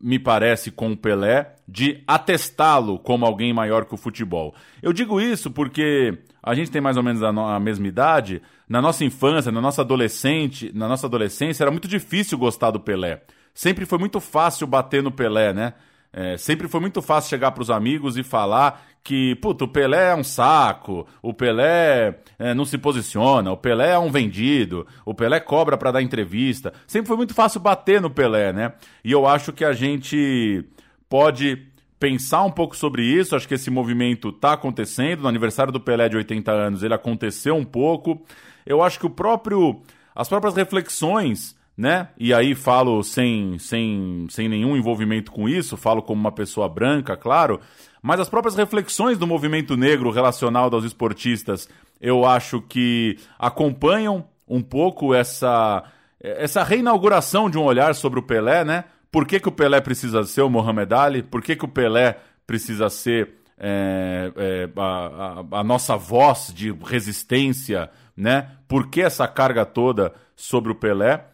me 0.00 0.18
parece, 0.18 0.70
com 0.70 0.92
o 0.92 0.96
Pelé, 0.96 1.54
de 1.68 2.02
atestá-lo 2.06 2.98
como 2.98 3.24
alguém 3.24 3.52
maior 3.52 3.84
que 3.84 3.94
o 3.94 3.98
futebol. 3.98 4.54
Eu 4.82 4.92
digo 4.92 5.20
isso 5.20 5.50
porque 5.50 6.18
a 6.42 6.54
gente 6.54 6.70
tem 6.70 6.80
mais 6.80 6.96
ou 6.96 7.02
menos 7.02 7.22
a, 7.22 7.28
a, 7.28 7.60
mesma 7.60 7.86
idade. 7.86 8.42
Na 8.68 8.82
nossa 8.82 9.04
infância, 9.04 9.52
na 9.52 9.60
nossa 9.60 9.82
adolescente, 9.82 10.72
na 10.74 10.88
nossa 10.88 11.06
adolescência, 11.06 11.62
era 11.62 11.70
muito 11.70 11.86
difícil 11.86 12.36
gostar 12.36 12.72
do 12.72 12.80
Pelé. 12.80 13.22
Sempre 13.54 13.86
foi 13.86 13.98
muito 13.98 14.20
fácil 14.20 14.66
bater 14.66 15.02
no 15.02 15.12
Pelé, 15.12 15.52
né? 15.52 15.74
É, 16.12 16.36
sempre 16.36 16.66
foi 16.66 16.80
muito 16.80 17.00
fácil 17.00 17.30
chegar 17.30 17.52
para 17.52 17.62
os 17.62 17.70
amigos 17.70 18.16
e 18.16 18.22
falar 18.22 18.84
que, 19.02 19.34
puto, 19.36 19.64
o 19.64 19.68
Pelé 19.68 20.10
é 20.10 20.14
um 20.14 20.24
saco, 20.24 21.06
o 21.22 21.32
Pelé 21.32 22.18
é, 22.38 22.52
não 22.52 22.64
se 22.64 22.76
posiciona, 22.76 23.52
o 23.52 23.56
Pelé 23.56 23.92
é 23.92 23.98
um 23.98 24.10
vendido, 24.10 24.86
o 25.04 25.14
Pelé 25.14 25.40
cobra 25.40 25.78
para 25.78 25.92
dar 25.92 26.02
entrevista. 26.02 26.72
Sempre 26.86 27.08
foi 27.08 27.16
muito 27.16 27.32
fácil 27.32 27.60
bater 27.60 28.00
no 28.00 28.10
Pelé, 28.10 28.52
né? 28.52 28.72
E 29.04 29.12
eu 29.12 29.26
acho 29.26 29.52
que 29.52 29.64
a 29.64 29.72
gente 29.72 30.64
pode 31.08 31.70
pensar 32.00 32.42
um 32.44 32.50
pouco 32.50 32.74
sobre 32.74 33.02
isso. 33.02 33.36
Acho 33.36 33.46
que 33.46 33.54
esse 33.54 33.70
movimento 33.70 34.30
está 34.30 34.54
acontecendo. 34.54 35.22
No 35.22 35.28
aniversário 35.28 35.72
do 35.72 35.80
Pelé 35.80 36.08
de 36.08 36.16
80 36.16 36.50
anos, 36.50 36.82
ele 36.82 36.94
aconteceu 36.94 37.54
um 37.54 37.64
pouco. 37.64 38.24
Eu 38.66 38.82
acho 38.82 38.98
que 38.98 39.06
o 39.06 39.10
próprio. 39.10 39.82
As 40.12 40.28
próprias 40.28 40.56
reflexões 40.56 41.56
né? 41.76 42.08
E 42.18 42.34
aí 42.34 42.54
falo 42.54 43.02
sem, 43.02 43.58
sem, 43.58 44.26
sem 44.28 44.48
nenhum 44.48 44.76
envolvimento 44.76 45.32
com 45.32 45.48
isso, 45.48 45.76
falo 45.76 46.02
como 46.02 46.20
uma 46.20 46.32
pessoa 46.32 46.68
branca, 46.68 47.16
claro, 47.16 47.60
mas 48.02 48.20
as 48.20 48.28
próprias 48.28 48.56
reflexões 48.56 49.18
do 49.18 49.26
movimento 49.26 49.76
negro 49.76 50.10
relacionado 50.10 50.74
aos 50.74 50.84
esportistas, 50.84 51.68
eu 52.00 52.24
acho 52.24 52.60
que 52.62 53.18
acompanham 53.38 54.24
um 54.48 54.62
pouco 54.62 55.14
essa, 55.14 55.84
essa 56.20 56.64
reinauguração 56.64 57.48
de 57.48 57.58
um 57.58 57.62
olhar 57.62 57.94
sobre 57.94 58.18
o 58.18 58.22
Pelé, 58.22 58.64
né? 58.64 58.84
Por 59.10 59.26
que, 59.26 59.40
que 59.40 59.48
o 59.48 59.52
Pelé 59.52 59.80
precisa 59.80 60.22
ser 60.24 60.42
o 60.42 60.50
Mohamed 60.50 60.92
Ali? 60.94 61.22
Por 61.22 61.42
que, 61.42 61.56
que 61.56 61.64
o 61.64 61.68
Pelé 61.68 62.18
precisa 62.46 62.88
ser 62.88 63.40
é, 63.58 64.32
é, 64.36 64.68
a, 64.76 65.44
a, 65.56 65.60
a 65.60 65.64
nossa 65.64 65.96
voz 65.96 66.52
de 66.54 66.72
resistência, 66.72 67.90
né? 68.16 68.50
Por 68.66 68.88
que 68.88 69.02
essa 69.02 69.28
carga 69.28 69.66
toda 69.66 70.14
sobre 70.34 70.72
o 70.72 70.74
Pelé? 70.74 71.26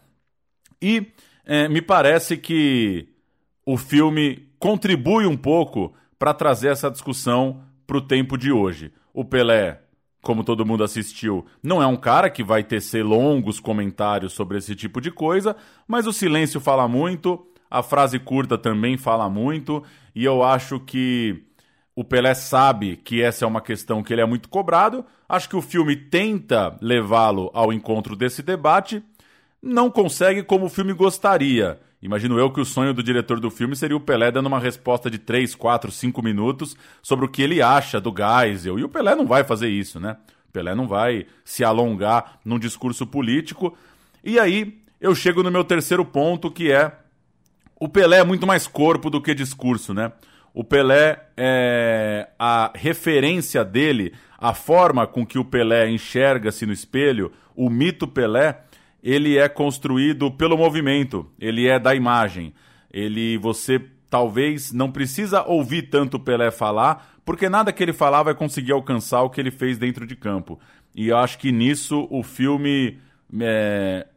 E 0.81 1.06
é, 1.44 1.69
me 1.69 1.81
parece 1.81 2.37
que 2.37 3.08
o 3.64 3.76
filme 3.76 4.49
contribui 4.58 5.26
um 5.26 5.37
pouco 5.37 5.94
para 6.19 6.34
trazer 6.34 6.69
essa 6.69 6.90
discussão 6.90 7.62
para 7.87 7.96
o 7.96 8.00
tempo 8.00 8.37
de 8.37 8.50
hoje. 8.50 8.93
O 9.12 9.24
Pelé, 9.24 9.81
como 10.22 10.44
todo 10.44 10.67
mundo 10.67 10.84
assistiu, 10.84 11.46
não 11.62 11.82
é 11.82 11.86
um 11.86 11.96
cara 11.96 12.29
que 12.29 12.43
vai 12.43 12.65
tecer 12.65 13.05
longos 13.05 13.60
comentários 13.60 14.32
sobre 14.32 14.58
esse 14.58 14.74
tipo 14.74 15.01
de 15.01 15.10
coisa, 15.10 15.56
mas 15.86 16.06
o 16.06 16.12
silêncio 16.12 16.60
fala 16.60 16.89
muito, 16.89 17.46
a 17.70 17.82
frase 17.82 18.19
curta 18.19 18.58
também 18.58 18.96
fala 18.96 19.29
muito, 19.29 19.82
e 20.15 20.24
eu 20.24 20.43
acho 20.43 20.81
que 20.81 21.44
o 21.94 22.05
Pelé 22.05 22.34
sabe 22.34 22.96
que 22.96 23.22
essa 23.22 23.44
é 23.44 23.48
uma 23.48 23.60
questão 23.60 24.03
que 24.03 24.12
ele 24.12 24.20
é 24.20 24.27
muito 24.27 24.51
cobrado. 24.51 25.03
Acho 25.27 25.48
que 25.48 25.56
o 25.56 25.62
filme 25.62 25.96
tenta 25.96 26.77
levá-lo 26.82 27.51
ao 27.55 27.72
encontro 27.72 28.15
desse 28.15 28.43
debate 28.43 29.03
não 29.63 29.91
consegue 29.91 30.43
como 30.43 30.67
o 30.67 30.70
filme 30.70 30.93
gostaria. 30.93 31.79
Imagino 32.01 32.39
eu 32.39 32.51
que 32.51 32.60
o 32.60 32.65
sonho 32.65 32.93
do 32.93 33.03
diretor 33.03 33.41
do 33.41 33.51
filme 33.51 33.75
seria 33.75 33.96
o 33.96 34.01
Pelé 34.01 34.31
dando 34.31 34.46
uma 34.46 34.60
resposta 34.60 35.10
de 35.10 35.19
3, 35.19 35.55
4, 35.55 35.91
5 35.91 36.22
minutos 36.22 36.77
sobre 37.03 37.25
o 37.25 37.29
que 37.29 37.43
ele 37.43 37.63
acha 37.63 38.01
do 38.01 38.15
Geisel. 38.15 38.79
E 38.79 38.84
o 38.84 38.89
Pelé 38.89 39.15
não 39.15 39.27
vai 39.27 39.43
fazer 39.44 39.69
isso, 39.69 39.98
né? 39.98 40.17
O 40.48 40.53
Pelé 40.53 40.75
não 40.75 40.86
vai 40.86 41.27
se 41.44 41.65
alongar 41.65 42.39
num 42.44 42.58
discurso 42.58 43.06
político. 43.06 43.77
E 44.22 44.39
aí 44.39 44.79
eu 45.01 45.15
chego 45.15 45.43
no 45.43 45.51
meu 45.51 45.65
terceiro 45.65 46.05
ponto, 46.05 46.51
que 46.51 46.70
é 46.70 46.93
o 47.79 47.89
Pelé 47.89 48.19
é 48.19 48.25
muito 48.25 48.46
mais 48.46 48.67
corpo 48.67 49.10
do 49.10 49.20
que 49.20 49.34
discurso, 49.34 49.93
né? 49.93 50.13
O 50.55 50.65
Pelé 50.65 51.29
é 51.36 52.29
a 52.39 52.72
referência 52.75 53.65
dele, 53.65 54.15
a 54.39 54.55
forma 54.55 55.06
com 55.06 55.27
que 55.27 55.39
o 55.39 55.44
Pelé 55.44 55.91
enxerga-se 55.91 56.65
no 56.65 56.72
espelho, 56.72 57.32
o 57.55 57.69
mito 57.69 58.08
Pelé 58.08 58.63
ele 59.06 59.39
é 59.39 59.48
construído 59.48 60.32
pelo 60.32 60.58
movimento, 60.58 61.31
ele 61.39 61.69
é 61.69 61.79
da 61.79 61.94
imagem. 61.94 62.53
Ele 62.93 63.39
você 63.39 63.81
talvez 64.10 64.72
não 64.72 64.91
precisa 64.91 65.44
ouvir 65.44 65.82
tanto 65.82 66.19
Pelé 66.19 66.51
falar, 66.51 67.17
porque 67.25 67.48
nada 67.48 67.72
que 67.72 67.81
ele 67.84 67.93
falar 67.93 68.25
vai 68.25 68.34
conseguir 68.34 68.72
alcançar 68.72 69.22
o 69.22 69.31
que 69.31 69.41
ele 69.41 69.53
fez 69.53 69.79
dentro 69.79 70.08
de 70.08 70.17
campo. 70.17 70.58
E 70.93 71.06
eu 71.06 71.19
acho 71.19 71.39
que 71.39 71.53
nisso 71.53 72.08
o 72.10 72.25
filme 72.25 72.98
é, 73.41 74.08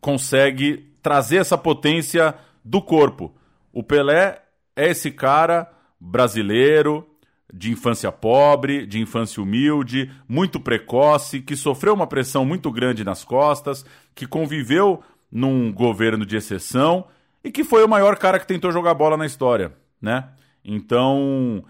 consegue 0.00 0.90
trazer 1.02 1.36
essa 1.36 1.58
potência 1.58 2.34
do 2.64 2.80
corpo. 2.80 3.34
O 3.74 3.82
Pelé 3.82 4.40
é 4.74 4.88
esse 4.88 5.10
cara 5.10 5.70
brasileiro, 6.00 7.06
de 7.52 7.70
infância 7.70 8.10
pobre, 8.12 8.86
de 8.86 9.00
infância 9.00 9.42
humilde, 9.42 10.10
muito 10.28 10.60
precoce, 10.60 11.40
que 11.40 11.56
sofreu 11.56 11.94
uma 11.94 12.06
pressão 12.06 12.44
muito 12.44 12.70
grande 12.70 13.04
nas 13.04 13.24
costas, 13.24 13.84
que 14.14 14.26
conviveu 14.26 15.02
num 15.30 15.72
governo 15.72 16.26
de 16.26 16.36
exceção 16.36 17.06
e 17.42 17.50
que 17.50 17.64
foi 17.64 17.84
o 17.84 17.88
maior 17.88 18.16
cara 18.16 18.38
que 18.38 18.46
tentou 18.46 18.72
jogar 18.72 18.94
bola 18.94 19.16
na 19.16 19.26
história, 19.26 19.72
né? 20.00 20.28
Então, 20.64 21.64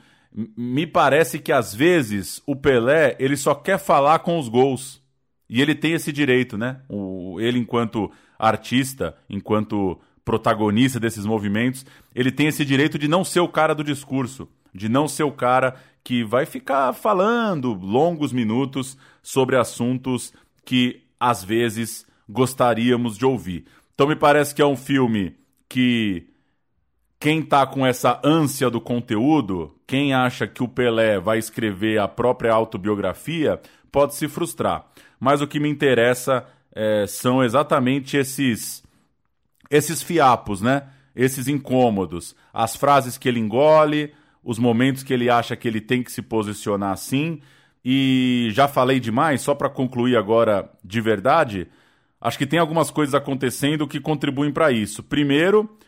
me 0.56 0.86
parece 0.86 1.38
que 1.38 1.52
às 1.52 1.74
vezes 1.74 2.42
o 2.46 2.56
Pelé, 2.56 3.16
ele 3.18 3.36
só 3.36 3.54
quer 3.54 3.78
falar 3.78 4.20
com 4.20 4.38
os 4.38 4.48
gols. 4.48 5.00
E 5.48 5.60
ele 5.60 5.74
tem 5.74 5.92
esse 5.92 6.12
direito, 6.12 6.56
né? 6.56 6.80
O, 6.88 7.40
ele 7.40 7.58
enquanto 7.58 8.10
artista, 8.38 9.16
enquanto 9.28 10.00
protagonista 10.24 11.00
desses 11.00 11.26
movimentos, 11.26 11.84
ele 12.14 12.30
tem 12.30 12.46
esse 12.46 12.64
direito 12.64 12.98
de 12.98 13.08
não 13.08 13.24
ser 13.24 13.40
o 13.40 13.48
cara 13.48 13.74
do 13.74 13.82
discurso, 13.82 14.48
de 14.74 14.88
não 14.88 15.08
ser 15.08 15.24
o 15.24 15.32
cara 15.32 15.74
que 16.02 16.24
vai 16.24 16.46
ficar 16.46 16.92
falando 16.92 17.72
longos 17.72 18.32
minutos 18.32 18.96
sobre 19.22 19.56
assuntos 19.56 20.32
que 20.64 21.02
às 21.18 21.44
vezes 21.44 22.06
gostaríamos 22.28 23.18
de 23.18 23.26
ouvir. 23.26 23.66
Então 23.94 24.06
me 24.06 24.16
parece 24.16 24.54
que 24.54 24.62
é 24.62 24.66
um 24.66 24.76
filme 24.76 25.36
que 25.68 26.26
quem 27.18 27.42
tá 27.42 27.66
com 27.66 27.86
essa 27.86 28.18
ânsia 28.24 28.70
do 28.70 28.80
conteúdo, 28.80 29.76
quem 29.86 30.14
acha 30.14 30.46
que 30.46 30.62
o 30.62 30.68
Pelé 30.68 31.20
vai 31.20 31.38
escrever 31.38 31.98
a 31.98 32.08
própria 32.08 32.52
autobiografia, 32.52 33.60
pode 33.92 34.14
se 34.14 34.26
frustrar. 34.26 34.86
Mas 35.18 35.42
o 35.42 35.46
que 35.46 35.60
me 35.60 35.68
interessa 35.68 36.46
é, 36.74 37.06
são 37.06 37.44
exatamente 37.44 38.16
esses 38.16 38.82
esses 39.70 40.02
fiapos, 40.02 40.60
né? 40.60 40.84
Esses 41.14 41.46
incômodos, 41.46 42.34
as 42.52 42.74
frases 42.74 43.18
que 43.18 43.28
ele 43.28 43.38
engole, 43.38 44.12
os 44.42 44.58
momentos 44.58 45.02
que 45.02 45.12
ele 45.12 45.28
acha 45.28 45.56
que 45.56 45.68
ele 45.68 45.80
tem 45.80 46.02
que 46.02 46.10
se 46.12 46.22
posicionar 46.22 46.92
assim. 46.92 47.40
E 47.84 48.48
já 48.52 48.68
falei 48.68 49.00
demais, 49.00 49.40
só 49.40 49.54
para 49.54 49.68
concluir 49.68 50.16
agora 50.16 50.70
de 50.84 51.00
verdade, 51.00 51.66
acho 52.20 52.36
que 52.36 52.46
tem 52.46 52.58
algumas 52.58 52.90
coisas 52.90 53.14
acontecendo 53.14 53.88
que 53.88 54.00
contribuem 54.00 54.52
para 54.52 54.70
isso. 54.70 55.02
Primeiro, 55.02 55.78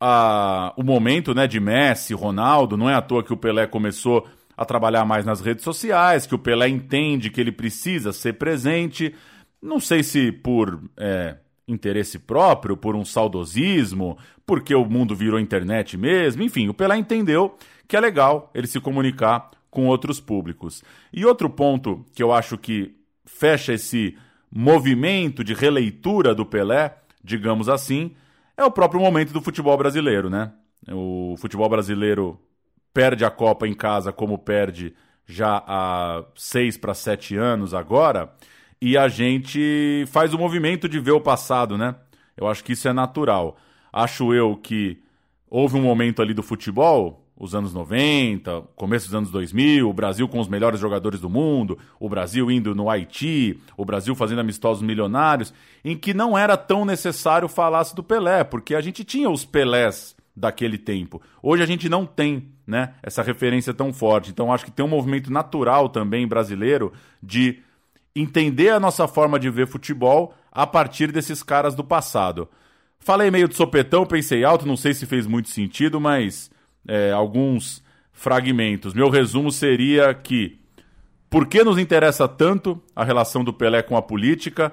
a, 0.00 0.72
o 0.76 0.82
momento 0.82 1.34
né, 1.34 1.46
de 1.46 1.60
Messi, 1.60 2.14
Ronaldo, 2.14 2.76
não 2.76 2.88
é 2.88 2.94
à 2.94 3.02
toa 3.02 3.22
que 3.22 3.32
o 3.32 3.36
Pelé 3.36 3.66
começou 3.66 4.26
a 4.56 4.64
trabalhar 4.64 5.04
mais 5.04 5.24
nas 5.24 5.40
redes 5.40 5.64
sociais, 5.64 6.26
que 6.26 6.34
o 6.34 6.38
Pelé 6.38 6.68
entende 6.68 7.30
que 7.30 7.40
ele 7.40 7.52
precisa 7.52 8.12
ser 8.12 8.34
presente. 8.34 9.14
Não 9.60 9.80
sei 9.80 10.02
se 10.02 10.30
por 10.30 10.80
é, 10.96 11.36
interesse 11.66 12.18
próprio, 12.18 12.76
por 12.76 12.94
um 12.94 13.04
saudosismo, 13.04 14.16
porque 14.46 14.74
o 14.74 14.84
mundo 14.84 15.14
virou 15.14 15.40
internet 15.40 15.96
mesmo, 15.96 16.42
enfim, 16.42 16.68
o 16.68 16.74
Pelé 16.74 16.96
entendeu 16.96 17.56
que 17.88 17.96
é 17.96 18.00
legal 18.00 18.50
ele 18.54 18.66
se 18.66 18.80
comunicar 18.80 19.50
com 19.70 19.86
outros 19.86 20.20
públicos. 20.20 20.82
E 21.12 21.24
outro 21.24 21.50
ponto 21.50 22.04
que 22.14 22.22
eu 22.22 22.32
acho 22.32 22.56
que 22.56 22.94
fecha 23.24 23.72
esse 23.72 24.16
movimento 24.50 25.42
de 25.42 25.52
releitura 25.52 26.34
do 26.34 26.46
Pelé, 26.46 26.96
digamos 27.22 27.68
assim, 27.68 28.14
é 28.56 28.64
o 28.64 28.70
próprio 28.70 29.00
momento 29.00 29.32
do 29.32 29.40
futebol 29.40 29.76
brasileiro, 29.76 30.30
né? 30.30 30.52
O 30.92 31.34
futebol 31.38 31.68
brasileiro 31.68 32.38
perde 32.92 33.24
a 33.24 33.30
Copa 33.30 33.66
em 33.66 33.74
casa 33.74 34.12
como 34.12 34.38
perde 34.38 34.94
já 35.26 35.62
há 35.66 36.22
seis 36.36 36.76
para 36.76 36.94
sete 36.94 37.36
anos 37.36 37.74
agora, 37.74 38.32
e 38.80 38.96
a 38.96 39.08
gente 39.08 40.04
faz 40.08 40.34
o 40.34 40.38
movimento 40.38 40.88
de 40.88 41.00
ver 41.00 41.12
o 41.12 41.20
passado, 41.20 41.78
né? 41.78 41.94
Eu 42.36 42.46
acho 42.46 42.62
que 42.62 42.72
isso 42.72 42.86
é 42.86 42.92
natural. 42.92 43.56
Acho 43.96 44.34
eu 44.34 44.56
que 44.56 44.98
houve 45.48 45.76
um 45.76 45.82
momento 45.82 46.20
ali 46.20 46.34
do 46.34 46.42
futebol, 46.42 47.24
os 47.36 47.54
anos 47.54 47.72
90, 47.72 48.62
começo 48.74 49.06
dos 49.06 49.14
anos 49.14 49.30
2000, 49.30 49.88
o 49.88 49.92
Brasil 49.92 50.26
com 50.26 50.40
os 50.40 50.48
melhores 50.48 50.80
jogadores 50.80 51.20
do 51.20 51.30
mundo, 51.30 51.78
o 52.00 52.08
Brasil 52.08 52.50
indo 52.50 52.74
no 52.74 52.90
Haiti, 52.90 53.56
o 53.76 53.84
Brasil 53.84 54.12
fazendo 54.16 54.40
amistosos 54.40 54.82
milionários, 54.82 55.54
em 55.84 55.96
que 55.96 56.12
não 56.12 56.36
era 56.36 56.56
tão 56.56 56.84
necessário 56.84 57.46
falar-se 57.46 57.94
do 57.94 58.02
Pelé, 58.02 58.42
porque 58.42 58.74
a 58.74 58.80
gente 58.80 59.04
tinha 59.04 59.30
os 59.30 59.44
Pelés 59.44 60.16
daquele 60.34 60.76
tempo. 60.76 61.22
Hoje 61.40 61.62
a 61.62 61.66
gente 61.66 61.88
não 61.88 62.04
tem 62.04 62.48
né, 62.66 62.94
essa 63.00 63.22
referência 63.22 63.72
tão 63.72 63.92
forte. 63.92 64.30
Então 64.32 64.52
acho 64.52 64.64
que 64.64 64.72
tem 64.72 64.84
um 64.84 64.88
movimento 64.88 65.32
natural 65.32 65.88
também 65.88 66.26
brasileiro 66.26 66.92
de 67.22 67.60
entender 68.16 68.70
a 68.70 68.80
nossa 68.80 69.06
forma 69.06 69.38
de 69.38 69.48
ver 69.50 69.68
futebol 69.68 70.34
a 70.50 70.66
partir 70.66 71.12
desses 71.12 71.44
caras 71.44 71.76
do 71.76 71.84
passado. 71.84 72.48
Falei 73.04 73.30
meio 73.30 73.46
de 73.46 73.54
sopetão, 73.54 74.06
pensei 74.06 74.44
alto, 74.44 74.66
não 74.66 74.78
sei 74.78 74.94
se 74.94 75.04
fez 75.04 75.26
muito 75.26 75.50
sentido, 75.50 76.00
mas 76.00 76.50
é, 76.88 77.12
alguns 77.12 77.84
fragmentos. 78.10 78.94
Meu 78.94 79.10
resumo 79.10 79.52
seria 79.52 80.14
que 80.14 80.58
por 81.28 81.46
que 81.46 81.62
nos 81.62 81.76
interessa 81.76 82.26
tanto 82.26 82.82
a 82.96 83.04
relação 83.04 83.44
do 83.44 83.52
Pelé 83.52 83.82
com 83.82 83.94
a 83.94 84.00
política 84.00 84.72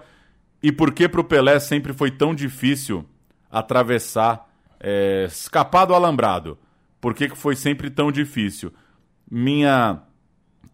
e 0.63 0.71
por 0.71 0.93
que 0.93 1.09
para 1.09 1.19
o 1.19 1.25
Pelé 1.25 1.59
sempre 1.59 1.91
foi 1.91 2.09
tão 2.09 2.33
difícil 2.33 3.03
atravessar, 3.51 4.49
é, 4.79 5.25
escapar 5.27 5.83
do 5.83 5.93
alambrado? 5.93 6.57
Por 7.01 7.13
que, 7.13 7.27
que 7.27 7.37
foi 7.37 7.57
sempre 7.57 7.89
tão 7.89 8.13
difícil? 8.13 8.71
Minha 9.29 10.03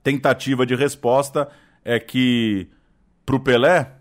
tentativa 0.03 0.63
de 0.63 0.75
resposta 0.75 1.49
é 1.83 1.99
que 1.99 2.67
para 3.25 3.35
o 3.35 3.39
Pelé, 3.39 3.93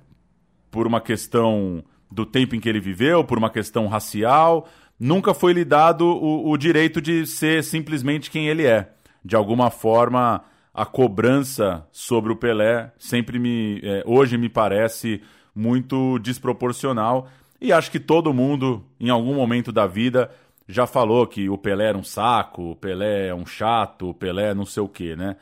por 0.70 0.86
uma 0.86 1.00
questão 1.00 1.82
do 2.10 2.24
tempo 2.24 2.54
em 2.54 2.60
que 2.60 2.68
ele 2.68 2.80
viveu, 2.80 3.24
por 3.24 3.38
uma 3.38 3.50
questão 3.50 3.86
racial, 3.86 4.68
nunca 4.98 5.34
foi 5.34 5.52
lhe 5.52 5.64
dado 5.64 6.06
o, 6.06 6.50
o 6.50 6.56
direito 6.56 7.00
de 7.00 7.26
ser 7.26 7.62
simplesmente 7.64 8.30
quem 8.30 8.48
ele 8.48 8.66
é. 8.66 8.90
De 9.24 9.34
alguma 9.34 9.70
forma, 9.70 10.44
a 10.72 10.84
cobrança 10.84 11.86
sobre 11.90 12.32
o 12.32 12.36
Pelé 12.36 12.92
sempre 12.98 13.38
me. 13.38 13.80
É, 13.82 14.02
hoje 14.06 14.36
me 14.36 14.48
parece 14.48 15.22
muito 15.54 16.18
desproporcional. 16.18 17.28
E 17.60 17.72
acho 17.72 17.90
que 17.90 17.98
todo 17.98 18.34
mundo, 18.34 18.84
em 19.00 19.08
algum 19.08 19.34
momento 19.34 19.72
da 19.72 19.86
vida, 19.86 20.30
já 20.68 20.86
falou 20.86 21.26
que 21.26 21.48
o 21.48 21.56
Pelé 21.56 21.88
era 21.88 21.98
um 21.98 22.04
saco, 22.04 22.72
o 22.72 22.76
Pelé 22.76 23.28
é 23.28 23.34
um 23.34 23.46
chato, 23.46 24.10
o 24.10 24.14
Pelé 24.14 24.50
é 24.50 24.54
não 24.54 24.66
sei 24.66 24.82
o 24.82 24.88
quê, 24.88 25.16
né? 25.16 25.36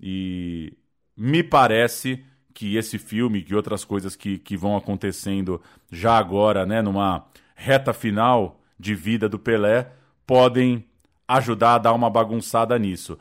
E 0.00 0.72
me 1.16 1.42
parece 1.42 2.24
que 2.58 2.76
esse 2.76 2.98
filme, 2.98 3.40
que 3.40 3.54
outras 3.54 3.84
coisas 3.84 4.16
que, 4.16 4.36
que 4.36 4.56
vão 4.56 4.76
acontecendo 4.76 5.62
já 5.92 6.18
agora, 6.18 6.66
né, 6.66 6.82
numa 6.82 7.24
reta 7.54 7.92
final 7.92 8.60
de 8.76 8.96
vida 8.96 9.28
do 9.28 9.38
Pelé 9.38 9.92
podem 10.26 10.84
ajudar 11.28 11.74
a 11.74 11.78
dar 11.78 11.92
uma 11.92 12.10
bagunçada 12.10 12.76
nisso. 12.76 13.16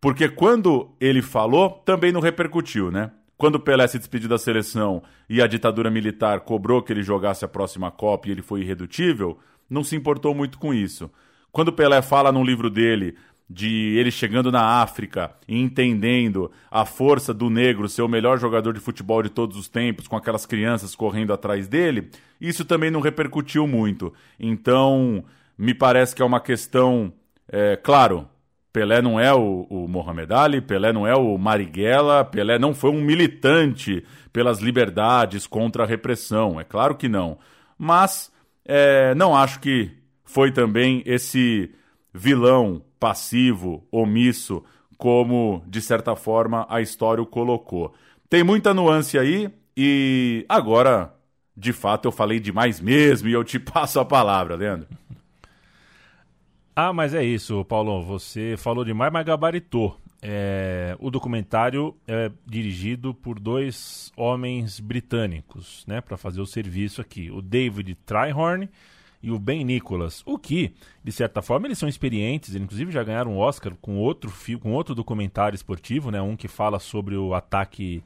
Porque 0.00 0.26
quando 0.26 0.90
ele 0.98 1.20
falou, 1.20 1.68
também 1.84 2.12
não 2.12 2.22
repercutiu, 2.22 2.90
né? 2.90 3.10
Quando 3.36 3.56
o 3.56 3.60
Pelé 3.60 3.86
se 3.86 3.98
despediu 3.98 4.26
da 4.26 4.38
seleção 4.38 5.02
e 5.28 5.42
a 5.42 5.46
ditadura 5.46 5.90
militar 5.90 6.40
cobrou 6.40 6.82
que 6.82 6.90
ele 6.90 7.02
jogasse 7.02 7.44
a 7.44 7.48
próxima 7.48 7.90
Copa 7.90 8.28
e 8.28 8.30
ele 8.30 8.40
foi 8.40 8.62
irredutível, 8.62 9.38
não 9.68 9.84
se 9.84 9.96
importou 9.96 10.34
muito 10.34 10.58
com 10.58 10.72
isso. 10.72 11.10
Quando 11.52 11.68
o 11.68 11.72
Pelé 11.74 12.00
fala 12.00 12.32
num 12.32 12.44
livro 12.44 12.70
dele 12.70 13.16
de 13.48 13.96
ele 13.96 14.10
chegando 14.10 14.52
na 14.52 14.82
África 14.82 15.32
e 15.46 15.58
entendendo 15.58 16.50
a 16.70 16.84
força 16.84 17.32
do 17.32 17.48
negro 17.48 17.88
ser 17.88 18.02
o 18.02 18.08
melhor 18.08 18.38
jogador 18.38 18.74
de 18.74 18.80
futebol 18.80 19.22
de 19.22 19.30
todos 19.30 19.56
os 19.56 19.68
tempos, 19.68 20.06
com 20.06 20.16
aquelas 20.16 20.44
crianças 20.44 20.94
correndo 20.94 21.32
atrás 21.32 21.66
dele, 21.66 22.10
isso 22.40 22.64
também 22.64 22.90
não 22.90 23.00
repercutiu 23.00 23.66
muito. 23.66 24.12
Então, 24.38 25.24
me 25.56 25.72
parece 25.72 26.14
que 26.14 26.20
é 26.20 26.24
uma 26.24 26.40
questão. 26.40 27.12
É, 27.50 27.76
claro, 27.76 28.28
Pelé 28.70 29.00
não 29.00 29.18
é 29.18 29.32
o, 29.32 29.66
o 29.70 29.88
Mohamed 29.88 30.32
Ali, 30.32 30.60
Pelé 30.60 30.92
não 30.92 31.06
é 31.06 31.14
o 31.14 31.38
Marighella, 31.38 32.24
Pelé 32.24 32.58
não 32.58 32.74
foi 32.74 32.90
um 32.90 33.00
militante 33.00 34.04
pelas 34.30 34.60
liberdades 34.60 35.46
contra 35.46 35.84
a 35.84 35.86
repressão, 35.86 36.60
é 36.60 36.64
claro 36.64 36.94
que 36.94 37.08
não. 37.08 37.38
Mas 37.78 38.30
é, 38.64 39.14
não 39.14 39.34
acho 39.34 39.58
que 39.60 39.90
foi 40.22 40.52
também 40.52 41.02
esse 41.06 41.74
vilão 42.12 42.82
passivo, 42.98 43.86
omisso, 43.90 44.64
como 44.96 45.62
de 45.66 45.80
certa 45.80 46.16
forma 46.16 46.66
a 46.68 46.80
história 46.80 47.22
o 47.22 47.26
colocou. 47.26 47.94
Tem 48.28 48.42
muita 48.42 48.74
nuance 48.74 49.18
aí 49.18 49.50
e 49.76 50.44
agora, 50.48 51.14
de 51.56 51.72
fato, 51.72 52.06
eu 52.06 52.12
falei 52.12 52.40
demais 52.40 52.80
mesmo 52.80 53.28
e 53.28 53.32
eu 53.32 53.44
te 53.44 53.58
passo 53.60 54.00
a 54.00 54.04
palavra, 54.04 54.56
Leandro. 54.56 54.88
Ah, 56.74 56.92
mas 56.92 57.14
é 57.14 57.24
isso, 57.24 57.64
Paulo. 57.64 58.02
Você 58.04 58.56
falou 58.56 58.84
demais, 58.84 59.12
mas 59.12 59.24
gabaritou. 59.24 59.98
É, 60.20 60.96
o 60.98 61.10
documentário 61.10 61.96
é 62.06 62.30
dirigido 62.44 63.14
por 63.14 63.38
dois 63.38 64.12
homens 64.16 64.80
britânicos, 64.80 65.84
né, 65.86 66.00
para 66.00 66.16
fazer 66.16 66.40
o 66.40 66.46
serviço 66.46 67.00
aqui. 67.00 67.30
O 67.30 67.40
David 67.40 67.94
Tryhorn 68.04 68.68
e 69.22 69.30
o 69.30 69.38
Ben 69.38 69.64
Nicholas. 69.64 70.22
O 70.24 70.38
que, 70.38 70.72
de 71.02 71.12
certa 71.12 71.42
forma, 71.42 71.66
eles 71.66 71.78
são 71.78 71.88
experientes, 71.88 72.50
eles 72.50 72.64
inclusive 72.64 72.92
já 72.92 73.02
ganharam 73.02 73.32
um 73.32 73.38
Oscar 73.38 73.74
com 73.80 73.96
outro, 73.96 74.32
com 74.60 74.72
outro 74.72 74.94
documentário 74.94 75.56
esportivo, 75.56 76.10
né? 76.10 76.20
um 76.20 76.36
que 76.36 76.48
fala 76.48 76.78
sobre 76.78 77.16
o 77.16 77.34
ataque 77.34 78.02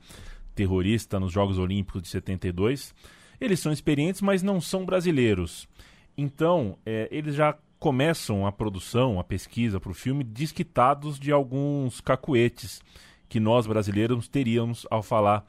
terrorista 0.54 1.18
nos 1.18 1.32
Jogos 1.32 1.58
Olímpicos 1.58 2.02
de 2.02 2.08
72. 2.08 2.94
Eles 3.40 3.60
são 3.60 3.72
experientes, 3.72 4.20
mas 4.20 4.42
não 4.42 4.60
são 4.60 4.84
brasileiros. 4.84 5.68
Então, 6.16 6.78
é, 6.84 7.08
eles 7.10 7.34
já 7.34 7.56
começam 7.78 8.46
a 8.46 8.52
produção, 8.52 9.18
a 9.18 9.24
pesquisa 9.24 9.80
para 9.80 9.90
o 9.90 9.94
filme 9.94 10.22
desquitados 10.22 11.18
de 11.18 11.32
alguns 11.32 12.00
cacuetes 12.00 12.80
que 13.28 13.40
nós 13.40 13.66
brasileiros 13.66 14.28
teríamos 14.28 14.86
ao 14.90 15.02
falar 15.02 15.44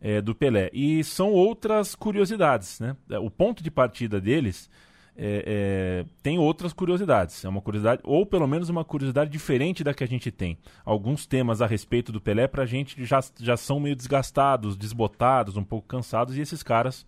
é, 0.00 0.20
do 0.20 0.34
Pelé. 0.34 0.70
E 0.72 1.02
são 1.02 1.30
outras 1.30 1.94
curiosidades. 1.94 2.78
Né? 2.80 2.96
O 3.22 3.30
ponto 3.30 3.62
de 3.62 3.70
partida 3.70 4.20
deles 4.20 4.68
é, 5.20 5.42
é, 5.46 6.04
tem 6.22 6.38
outras 6.38 6.72
curiosidades. 6.72 7.44
É 7.44 7.48
uma 7.48 7.60
curiosidade, 7.60 8.00
ou 8.04 8.24
pelo 8.24 8.46
menos 8.46 8.68
uma 8.68 8.84
curiosidade 8.84 9.28
diferente 9.28 9.82
da 9.82 9.92
que 9.92 10.04
a 10.04 10.06
gente 10.06 10.30
tem. 10.30 10.56
Alguns 10.84 11.26
temas 11.26 11.60
a 11.60 11.66
respeito 11.66 12.12
do 12.12 12.20
Pelé, 12.20 12.46
pra 12.46 12.64
gente, 12.64 13.04
já, 13.04 13.20
já 13.40 13.56
são 13.56 13.80
meio 13.80 13.96
desgastados, 13.96 14.76
desbotados, 14.76 15.56
um 15.56 15.64
pouco 15.64 15.88
cansados, 15.88 16.36
e 16.36 16.40
esses 16.40 16.62
caras 16.62 17.04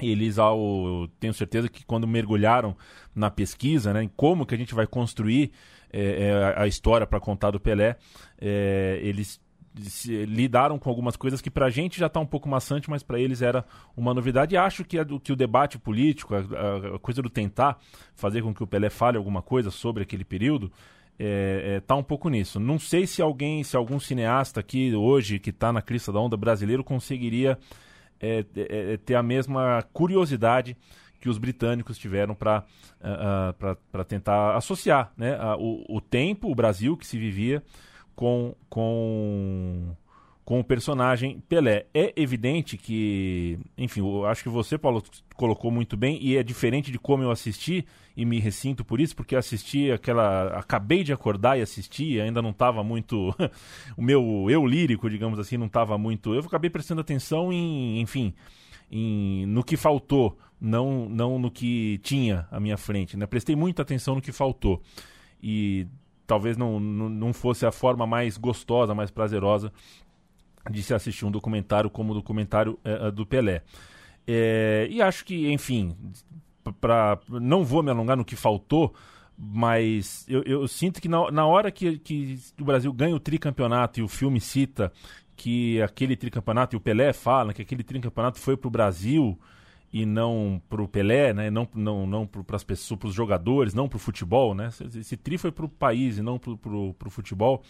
eles 0.00 0.36
ao 0.36 1.06
tenho 1.20 1.32
certeza 1.32 1.68
que 1.68 1.84
quando 1.84 2.08
mergulharam 2.08 2.76
na 3.14 3.30
pesquisa 3.30 3.92
né, 3.92 4.02
em 4.02 4.08
como 4.08 4.44
que 4.44 4.54
a 4.54 4.58
gente 4.58 4.74
vai 4.74 4.84
construir 4.84 5.52
é, 5.92 6.28
é, 6.28 6.60
a 6.60 6.66
história 6.66 7.06
para 7.06 7.20
contar 7.20 7.52
do 7.52 7.60
Pelé 7.60 7.96
é, 8.40 8.98
eles 9.76 10.04
lidaram 10.28 10.78
com 10.78 10.90
algumas 10.90 11.16
coisas 11.16 11.40
que 11.40 11.50
para 11.50 11.66
a 11.66 11.70
gente 11.70 11.98
já 11.98 12.06
está 12.06 12.20
um 12.20 12.26
pouco 12.26 12.48
maçante, 12.48 12.90
mas 12.90 13.02
para 13.02 13.18
eles 13.18 13.40
era 13.40 13.64
uma 13.96 14.12
novidade. 14.12 14.54
E 14.54 14.58
acho 14.58 14.84
que, 14.84 14.98
a, 14.98 15.04
que 15.04 15.32
o 15.32 15.36
debate 15.36 15.78
político, 15.78 16.34
a, 16.34 16.96
a, 16.96 16.98
coisa 16.98 17.22
do 17.22 17.30
tentar 17.30 17.78
fazer 18.14 18.42
com 18.42 18.54
que 18.54 18.62
o 18.62 18.66
Pelé 18.66 18.90
fale 18.90 19.16
alguma 19.16 19.40
coisa 19.40 19.70
sobre 19.70 20.02
aquele 20.02 20.24
período, 20.24 20.70
é, 21.18 21.76
é, 21.76 21.80
tá 21.80 21.94
um 21.94 22.02
pouco 22.02 22.28
nisso. 22.28 22.60
Não 22.60 22.78
sei 22.78 23.06
se 23.06 23.22
alguém, 23.22 23.62
se 23.64 23.76
algum 23.76 23.98
cineasta 23.98 24.60
aqui 24.60 24.94
hoje 24.94 25.38
que 25.38 25.50
está 25.50 25.72
na 25.72 25.80
crista 25.80 26.12
da 26.12 26.20
onda 26.20 26.36
brasileiro 26.36 26.84
conseguiria 26.84 27.58
é, 28.20 28.44
é, 28.54 28.92
é, 28.92 28.96
ter 28.98 29.14
a 29.14 29.22
mesma 29.22 29.82
curiosidade 29.92 30.76
que 31.20 31.28
os 31.28 31.38
britânicos 31.38 31.96
tiveram 31.98 32.34
para 32.34 32.64
uh, 33.00 33.98
uh, 33.98 34.04
tentar 34.04 34.56
associar 34.56 35.12
né, 35.16 35.36
uh, 35.36 35.56
o, 35.56 35.96
o 35.96 36.00
tempo, 36.00 36.50
o 36.50 36.54
Brasil 36.54 36.96
que 36.96 37.06
se 37.06 37.16
vivia 37.16 37.62
com, 38.14 38.54
com, 38.68 39.94
com 40.44 40.60
o 40.60 40.64
personagem 40.64 41.40
Pelé. 41.48 41.86
É 41.94 42.12
evidente 42.16 42.76
que, 42.76 43.58
enfim, 43.76 44.00
eu 44.00 44.26
acho 44.26 44.42
que 44.42 44.48
você, 44.48 44.76
Paulo, 44.76 45.02
colocou 45.36 45.70
muito 45.70 45.96
bem 45.96 46.18
e 46.20 46.36
é 46.36 46.42
diferente 46.42 46.90
de 46.90 46.98
como 46.98 47.22
eu 47.22 47.30
assisti 47.30 47.86
e 48.16 48.24
me 48.24 48.38
ressinto 48.38 48.84
por 48.84 49.00
isso, 49.00 49.16
porque 49.16 49.34
assisti 49.34 49.90
aquela. 49.90 50.48
Acabei 50.58 51.02
de 51.02 51.12
acordar 51.12 51.58
e 51.58 51.62
assisti, 51.62 52.20
ainda 52.20 52.42
não 52.42 52.50
estava 52.50 52.84
muito. 52.84 53.34
o 53.96 54.02
meu 54.02 54.46
eu 54.50 54.66
lírico, 54.66 55.08
digamos 55.08 55.38
assim, 55.38 55.56
não 55.56 55.66
estava 55.66 55.96
muito. 55.96 56.34
Eu 56.34 56.40
acabei 56.40 56.70
prestando 56.70 57.00
atenção 57.00 57.52
em, 57.52 58.00
enfim, 58.00 58.34
em, 58.90 59.46
no 59.46 59.64
que 59.64 59.76
faltou, 59.76 60.38
não, 60.60 61.08
não 61.08 61.38
no 61.38 61.50
que 61.50 61.98
tinha 62.02 62.46
à 62.50 62.60
minha 62.60 62.76
frente. 62.76 63.16
Né? 63.16 63.26
Prestei 63.26 63.56
muita 63.56 63.82
atenção 63.82 64.14
no 64.14 64.20
que 64.20 64.32
faltou. 64.32 64.82
E 65.42 65.88
talvez 66.26 66.56
não, 66.56 66.78
não, 66.80 67.32
fosse 67.32 67.66
a 67.66 67.72
forma 67.72 68.06
mais 68.06 68.36
gostosa, 68.36 68.94
mais 68.94 69.10
prazerosa 69.10 69.72
de 70.70 70.82
se 70.82 70.94
assistir 70.94 71.24
um 71.24 71.30
documentário 71.30 71.90
como 71.90 72.12
o 72.12 72.14
documentário 72.14 72.78
é, 72.84 73.10
do 73.10 73.26
Pelé. 73.26 73.62
É, 74.26 74.86
e 74.90 75.02
acho 75.02 75.24
que, 75.24 75.50
enfim, 75.50 75.96
para 76.80 77.18
não 77.28 77.64
vou 77.64 77.82
me 77.82 77.90
alongar 77.90 78.16
no 78.16 78.24
que 78.24 78.36
faltou, 78.36 78.94
mas 79.36 80.24
eu, 80.28 80.42
eu 80.44 80.68
sinto 80.68 81.00
que 81.00 81.08
na, 81.08 81.30
na 81.30 81.46
hora 81.46 81.70
que, 81.70 81.98
que 81.98 82.38
o 82.60 82.64
Brasil 82.64 82.92
ganha 82.92 83.16
o 83.16 83.20
tricampeonato 83.20 83.98
e 83.98 84.02
o 84.02 84.08
filme 84.08 84.40
cita 84.40 84.92
que 85.34 85.82
aquele 85.82 86.14
tricampeonato, 86.14 86.76
e 86.76 86.78
o 86.78 86.80
Pelé 86.80 87.12
fala 87.12 87.52
que 87.52 87.62
aquele 87.62 87.82
tricampeonato 87.82 88.38
foi 88.38 88.56
para 88.56 88.68
o 88.68 88.70
Brasil 88.70 89.36
e 89.92 90.06
não 90.06 90.60
para 90.70 90.82
o 90.82 90.88
Pelé, 90.88 91.34
né? 91.34 91.50
não, 91.50 91.68
não, 91.74 92.06
não 92.06 92.26
para 92.26 92.56
as 92.56 92.64
pessoas, 92.64 92.98
para 92.98 93.08
os 93.08 93.14
jogadores, 93.14 93.74
não 93.74 93.88
para 93.88 93.96
o 93.96 94.00
futebol. 94.00 94.54
Né? 94.54 94.70
Esse 94.96 95.16
tri 95.16 95.36
foi 95.36 95.52
para 95.52 95.66
o 95.66 95.68
país 95.68 96.16
e 96.16 96.22
não 96.22 96.38
para 96.38 96.50
o 96.50 97.10
futebol. 97.10 97.62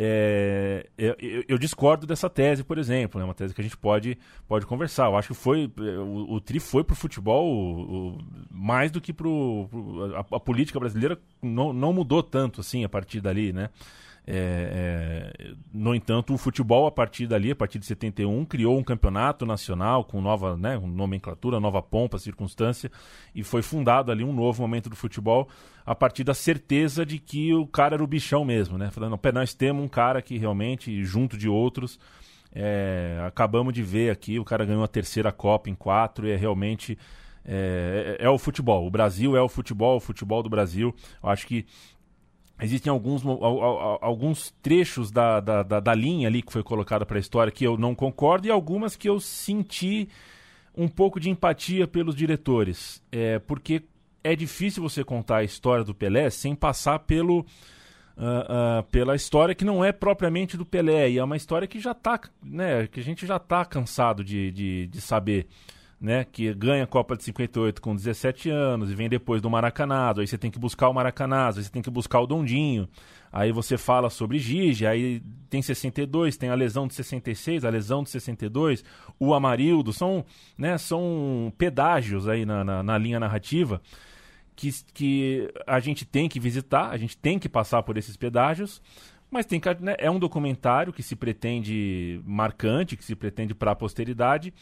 É, 0.00 0.88
eu, 0.96 1.16
eu, 1.48 1.58
discordo 1.58 2.06
dessa 2.06 2.30
tese, 2.30 2.62
por 2.62 2.78
exemplo, 2.78 3.18
é 3.18 3.20
né? 3.20 3.24
uma 3.24 3.34
tese 3.34 3.52
que 3.52 3.60
a 3.60 3.64
gente 3.64 3.76
pode, 3.76 4.16
pode 4.46 4.64
conversar. 4.64 5.06
Eu 5.06 5.16
acho 5.16 5.28
que 5.28 5.34
foi 5.34 5.72
o, 5.76 6.34
o 6.34 6.40
Tri 6.40 6.60
foi 6.60 6.84
para 6.84 6.92
o 6.92 6.96
futebol 6.96 8.16
mais 8.48 8.92
do 8.92 9.00
que 9.00 9.12
para 9.12 9.26
a, 9.26 10.36
a, 10.36 10.40
política 10.40 10.78
brasileira 10.78 11.18
não, 11.42 11.72
não 11.72 11.92
mudou 11.92 12.22
tanto 12.22 12.60
assim 12.60 12.84
a 12.84 12.88
partir 12.88 13.20
dali, 13.20 13.52
né? 13.52 13.70
É, 14.30 15.32
é, 15.40 15.54
no 15.72 15.94
entanto, 15.94 16.34
o 16.34 16.36
futebol, 16.36 16.86
a 16.86 16.90
partir 16.90 17.26
dali, 17.26 17.50
a 17.50 17.56
partir 17.56 17.78
de 17.78 17.86
71, 17.86 18.44
criou 18.44 18.78
um 18.78 18.84
campeonato 18.84 19.46
nacional 19.46 20.04
com 20.04 20.20
nova 20.20 20.54
né, 20.54 20.78
nomenclatura, 20.78 21.58
nova 21.58 21.80
pompa, 21.80 22.18
circunstância, 22.18 22.90
e 23.34 23.42
foi 23.42 23.62
fundado 23.62 24.12
ali 24.12 24.22
um 24.22 24.32
novo 24.34 24.60
momento 24.60 24.90
do 24.90 24.96
futebol 24.96 25.48
a 25.86 25.94
partir 25.94 26.24
da 26.24 26.34
certeza 26.34 27.06
de 27.06 27.18
que 27.18 27.54
o 27.54 27.66
cara 27.66 27.94
era 27.94 28.04
o 28.04 28.06
bichão 28.06 28.44
mesmo, 28.44 28.76
né? 28.76 28.90
Falando, 28.90 29.18
nós 29.32 29.54
temos 29.54 29.82
um 29.82 29.88
cara 29.88 30.20
que 30.20 30.36
realmente, 30.36 31.02
junto 31.02 31.38
de 31.38 31.48
outros, 31.48 31.98
é, 32.52 33.22
acabamos 33.26 33.72
de 33.72 33.82
ver 33.82 34.10
aqui, 34.10 34.38
o 34.38 34.44
cara 34.44 34.66
ganhou 34.66 34.84
a 34.84 34.88
terceira 34.88 35.32
Copa 35.32 35.70
em 35.70 35.74
quatro 35.74 36.28
e 36.28 36.32
é 36.32 36.36
realmente. 36.36 36.98
É, 37.50 38.18
é, 38.20 38.26
é, 38.26 38.28
o 38.28 38.36
futebol. 38.36 38.86
O 38.86 38.90
Brasil 38.90 39.34
é 39.34 39.40
o 39.40 39.48
futebol, 39.48 39.96
o 39.96 40.00
futebol 40.00 40.42
do 40.42 40.50
Brasil. 40.50 40.94
Eu 41.22 41.30
acho 41.30 41.46
que 41.46 41.64
existem 42.60 42.90
alguns, 42.90 43.22
alguns 44.00 44.54
trechos 44.62 45.10
da, 45.10 45.40
da, 45.40 45.62
da, 45.62 45.80
da 45.80 45.94
linha 45.94 46.28
ali 46.28 46.42
que 46.42 46.52
foi 46.52 46.62
colocada 46.62 47.06
para 47.06 47.18
a 47.18 47.20
história 47.20 47.52
que 47.52 47.64
eu 47.64 47.76
não 47.76 47.94
concordo 47.94 48.46
e 48.46 48.50
algumas 48.50 48.96
que 48.96 49.08
eu 49.08 49.20
senti 49.20 50.08
um 50.76 50.88
pouco 50.88 51.18
de 51.20 51.30
empatia 51.30 51.86
pelos 51.86 52.14
diretores. 52.14 53.02
É, 53.10 53.38
porque 53.38 53.82
é 54.22 54.34
difícil 54.34 54.82
você 54.82 55.04
contar 55.04 55.38
a 55.38 55.44
história 55.44 55.84
do 55.84 55.94
Pelé 55.94 56.30
sem 56.30 56.54
passar 56.54 57.00
pelo. 57.00 57.46
Uh, 58.20 58.80
uh, 58.80 58.82
pela 58.90 59.14
história 59.14 59.54
que 59.54 59.64
não 59.64 59.84
é 59.84 59.92
propriamente 59.92 60.56
do 60.56 60.66
Pelé, 60.66 61.08
e 61.08 61.18
é 61.18 61.22
uma 61.22 61.36
história 61.36 61.68
que 61.68 61.78
já 61.78 61.94
tá, 61.94 62.18
né, 62.42 62.88
que 62.88 62.98
a 62.98 63.02
gente 63.04 63.24
já 63.24 63.36
está 63.36 63.64
cansado 63.64 64.24
de, 64.24 64.50
de, 64.50 64.88
de 64.88 65.00
saber 65.00 65.46
né, 66.00 66.24
que 66.24 66.52
ganha 66.54 66.84
a 66.84 66.86
Copa 66.86 67.16
de 67.16 67.24
58 67.24 67.82
com 67.82 67.94
17 67.94 68.50
anos 68.50 68.90
e 68.90 68.94
vem 68.94 69.08
depois 69.08 69.42
do 69.42 69.50
Maracanazo, 69.50 70.20
aí 70.20 70.26
você 70.26 70.38
tem 70.38 70.50
que 70.50 70.58
buscar 70.58 70.88
o 70.88 70.94
Maracanazo, 70.94 71.58
aí 71.58 71.64
você 71.64 71.70
tem 71.70 71.82
que 71.82 71.90
buscar 71.90 72.20
o 72.20 72.26
Dondinho, 72.26 72.88
aí 73.32 73.50
você 73.50 73.76
fala 73.76 74.08
sobre 74.08 74.38
Gigi, 74.38 74.86
aí 74.86 75.20
tem 75.50 75.60
62, 75.60 76.36
tem 76.36 76.50
a 76.50 76.54
lesão 76.54 76.86
de 76.86 76.94
66, 76.94 77.64
a 77.64 77.70
lesão 77.70 78.02
de 78.02 78.10
62, 78.10 78.84
o 79.18 79.34
Amarildo, 79.34 79.92
são, 79.92 80.24
né, 80.56 80.78
são 80.78 81.52
pedágios 81.58 82.28
aí 82.28 82.46
na, 82.46 82.62
na, 82.62 82.82
na 82.82 82.98
linha 82.98 83.18
narrativa 83.18 83.82
que, 84.58 84.72
que 84.92 85.52
a 85.64 85.78
gente 85.78 86.04
tem 86.04 86.28
que 86.28 86.40
visitar, 86.40 86.90
a 86.90 86.96
gente 86.96 87.16
tem 87.16 87.38
que 87.38 87.48
passar 87.48 87.80
por 87.84 87.96
esses 87.96 88.16
pedágios, 88.16 88.82
mas 89.30 89.46
tem 89.46 89.60
né, 89.80 89.94
é 89.98 90.10
um 90.10 90.18
documentário 90.18 90.92
que 90.92 91.02
se 91.02 91.14
pretende 91.14 92.20
marcante, 92.24 92.96
que 92.96 93.04
se 93.04 93.14
pretende 93.14 93.54
para 93.54 93.70
a 93.70 93.76
posteridade, 93.76 94.52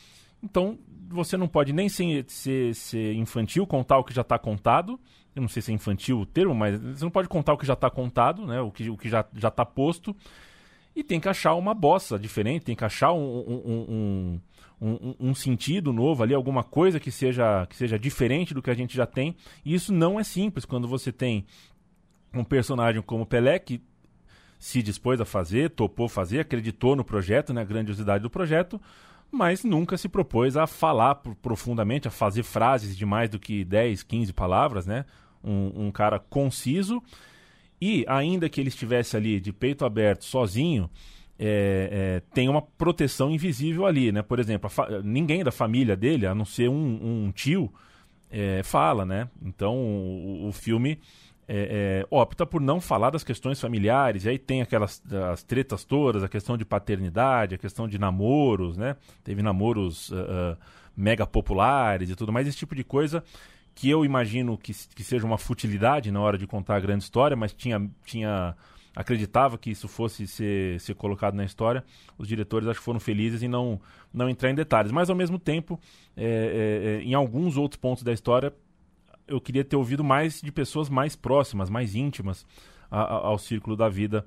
então, 0.43 0.79
você 1.09 1.37
não 1.37 1.49
pode 1.49 1.73
nem 1.73 1.89
ser, 1.89 2.25
ser, 2.29 2.75
ser 2.75 3.15
infantil, 3.15 3.67
contar 3.67 3.99
o 3.99 4.05
que 4.05 4.15
já 4.15 4.23
está 4.23 4.39
contado. 4.39 4.99
Eu 5.35 5.43
não 5.43 5.49
sei 5.49 5.63
se 5.63 5.71
é 5.71 5.75
infantil 5.75 6.21
o 6.21 6.27
termo, 6.27 6.55
mas 6.55 6.81
você 6.81 7.05
não 7.05 7.11
pode 7.11 7.29
contar 7.29 7.53
o 7.53 7.59
que 7.59 7.67
já 7.67 7.75
está 7.75 7.91
contado, 7.91 8.47
né? 8.47 8.61
o 8.61 8.71
que, 8.71 8.89
o 8.89 8.97
que 8.97 9.09
já 9.09 9.25
está 9.35 9.65
posto. 9.65 10.17
E 10.95 11.05
tem 11.05 11.21
que 11.21 11.29
achar 11.29 11.55
uma 11.55 11.75
bossa 11.75 12.19
diferente, 12.19 12.65
tem 12.65 12.75
que 12.75 12.85
achar 12.85 13.13
um, 13.13 13.21
um, 13.21 14.41
um, 14.81 15.15
um, 15.21 15.35
sentido 15.35 15.93
novo 15.93 16.23
ali, 16.23 16.33
alguma 16.33 16.65
coisa 16.65 16.99
que 16.99 17.11
seja, 17.11 17.67
que 17.67 17.77
seja 17.77 17.99
diferente 17.99 18.55
do 18.55 18.63
que 18.63 18.71
a 18.71 18.75
gente 18.75 18.97
já 18.97 19.05
tem. 19.05 19.37
E 19.63 19.75
isso 19.75 19.93
não 19.93 20.19
é 20.19 20.25
simples 20.25 20.65
quando 20.65 20.89
você 20.89 21.13
tem 21.13 21.45
um 22.33 22.43
personagem 22.43 23.03
como 23.03 23.27
Pelé, 23.27 23.59
que 23.59 23.83
se 24.59 24.83
dispôs 24.83 25.21
a 25.21 25.27
fazer, 25.27 25.71
topou 25.71 26.09
fazer, 26.09 26.41
acreditou 26.41 26.97
no 26.97 27.05
projeto, 27.05 27.53
na 27.53 27.61
né, 27.61 27.67
grandiosidade 27.67 28.23
do 28.23 28.31
projeto, 28.31 28.81
mas 29.31 29.65
nunca 29.65 29.97
se 29.97 30.09
propôs 30.09 30.57
a 30.57 30.67
falar 30.67 31.17
profundamente, 31.43 32.09
a 32.09 32.11
fazer 32.11 32.43
frases 32.43 32.97
de 32.97 33.05
mais 33.05 33.29
do 33.29 33.39
que 33.39 33.65
10, 33.65 34.03
15 34.03 34.33
palavras, 34.33 34.87
né? 34.87 35.05
Um, 35.43 35.87
um 35.87 35.91
cara 35.91 36.19
conciso. 36.19 37.03
E, 37.81 38.05
ainda 38.09 38.49
que 38.49 38.61
ele 38.61 38.69
estivesse 38.69 39.17
ali 39.17 39.39
de 39.39 39.53
peito 39.53 39.85
aberto, 39.85 40.25
sozinho, 40.25 40.89
é, 41.39 41.89
é, 41.93 42.35
tem 42.35 42.49
uma 42.49 42.63
proteção 42.63 43.31
invisível 43.31 43.85
ali, 43.85 44.11
né? 44.11 44.23
Por 44.23 44.39
exemplo, 44.39 44.71
ninguém 45.05 45.45
da 45.45 45.53
família 45.53 45.95
dele, 45.95 46.27
a 46.27 46.35
não 46.35 46.45
ser 46.45 46.71
um, 46.71 47.27
um 47.27 47.33
tio, 47.33 47.73
é, 48.31 48.63
fala, 48.63 49.05
né? 49.05 49.29
Então, 49.43 49.77
o, 49.77 50.49
o 50.49 50.53
filme 50.53 50.99
é, 51.49 52.03
é, 52.03 52.07
opta 52.11 52.45
por 52.45 52.61
não 52.61 52.81
falar 52.81 53.11
das 53.11 53.23
questões 53.23 53.61
familiares, 53.61 54.25
e 54.25 54.31
aí 54.31 54.39
tem 54.39 54.63
aquelas 54.63 55.03
as 55.31 55.43
tretas 55.43 55.85
todas, 55.85 56.25
a 56.25 56.29
questão 56.29 56.57
de 56.57 56.65
paternidade, 56.65 57.55
a 57.55 57.59
questão 57.59 57.87
de 57.87 57.99
namoros, 57.99 58.77
né? 58.77 58.97
Teve 59.23 59.43
namoros 59.43 60.11
uh, 60.11 60.15
uh, 60.15 60.57
mega 60.97 61.27
populares 61.27 62.11
e 62.11 62.17
tudo 62.17 62.33
mais, 62.33 62.49
esse 62.49 62.57
tipo 62.57 62.75
de 62.75 62.83
coisa 62.83 63.23
que 63.75 63.91
eu 63.91 64.05
imagino 64.05 64.57
que, 64.57 64.73
que 64.73 65.05
seja 65.05 65.27
uma 65.27 65.37
futilidade 65.37 66.11
na 66.11 66.21
hora 66.21 66.39
de 66.39 66.47
contar 66.47 66.77
a 66.77 66.81
grande 66.81 67.05
história, 67.05 67.37
mas 67.37 67.53
tinha, 67.53 67.89
tinha 68.05 68.57
acreditava 68.97 69.59
que 69.59 69.71
isso 69.71 69.87
fosse 69.87 70.27
ser, 70.27 70.81
ser 70.81 70.95
colocado 70.95 71.35
na 71.35 71.45
história, 71.45 71.85
os 72.17 72.27
diretores 72.27 72.67
acho 72.67 72.79
que 72.79 72.85
foram 72.85 72.99
felizes 72.99 73.43
em 73.43 73.49
não, 73.49 73.79
não 74.13 74.31
entrar 74.31 74.51
em 74.51 74.55
detalhes. 74.55 74.91
Mas, 74.91 75.11
ao 75.11 75.15
mesmo 75.15 75.39
tempo, 75.39 75.79
é, 76.17 76.25
é, 76.25 76.91
é 76.95 77.03
em 77.03 77.13
alguns 77.13 77.59
outros 77.59 77.79
pontos 77.79 78.03
da 78.03 78.15
história, 78.15 78.51
eu 79.27 79.41
queria 79.41 79.65
ter 79.65 79.77
ouvido 79.77 80.05
mais 80.05 80.41
de 80.41 80.53
pessoas 80.53 80.89
mais 80.89 81.17
próximas, 81.17 81.69
mais 81.69 81.95
íntimas 81.95 82.47
a, 82.91 83.01
a, 83.01 83.15
ao 83.29 83.39
círculo 83.39 83.77
da 83.77 83.89
vida 83.89 84.25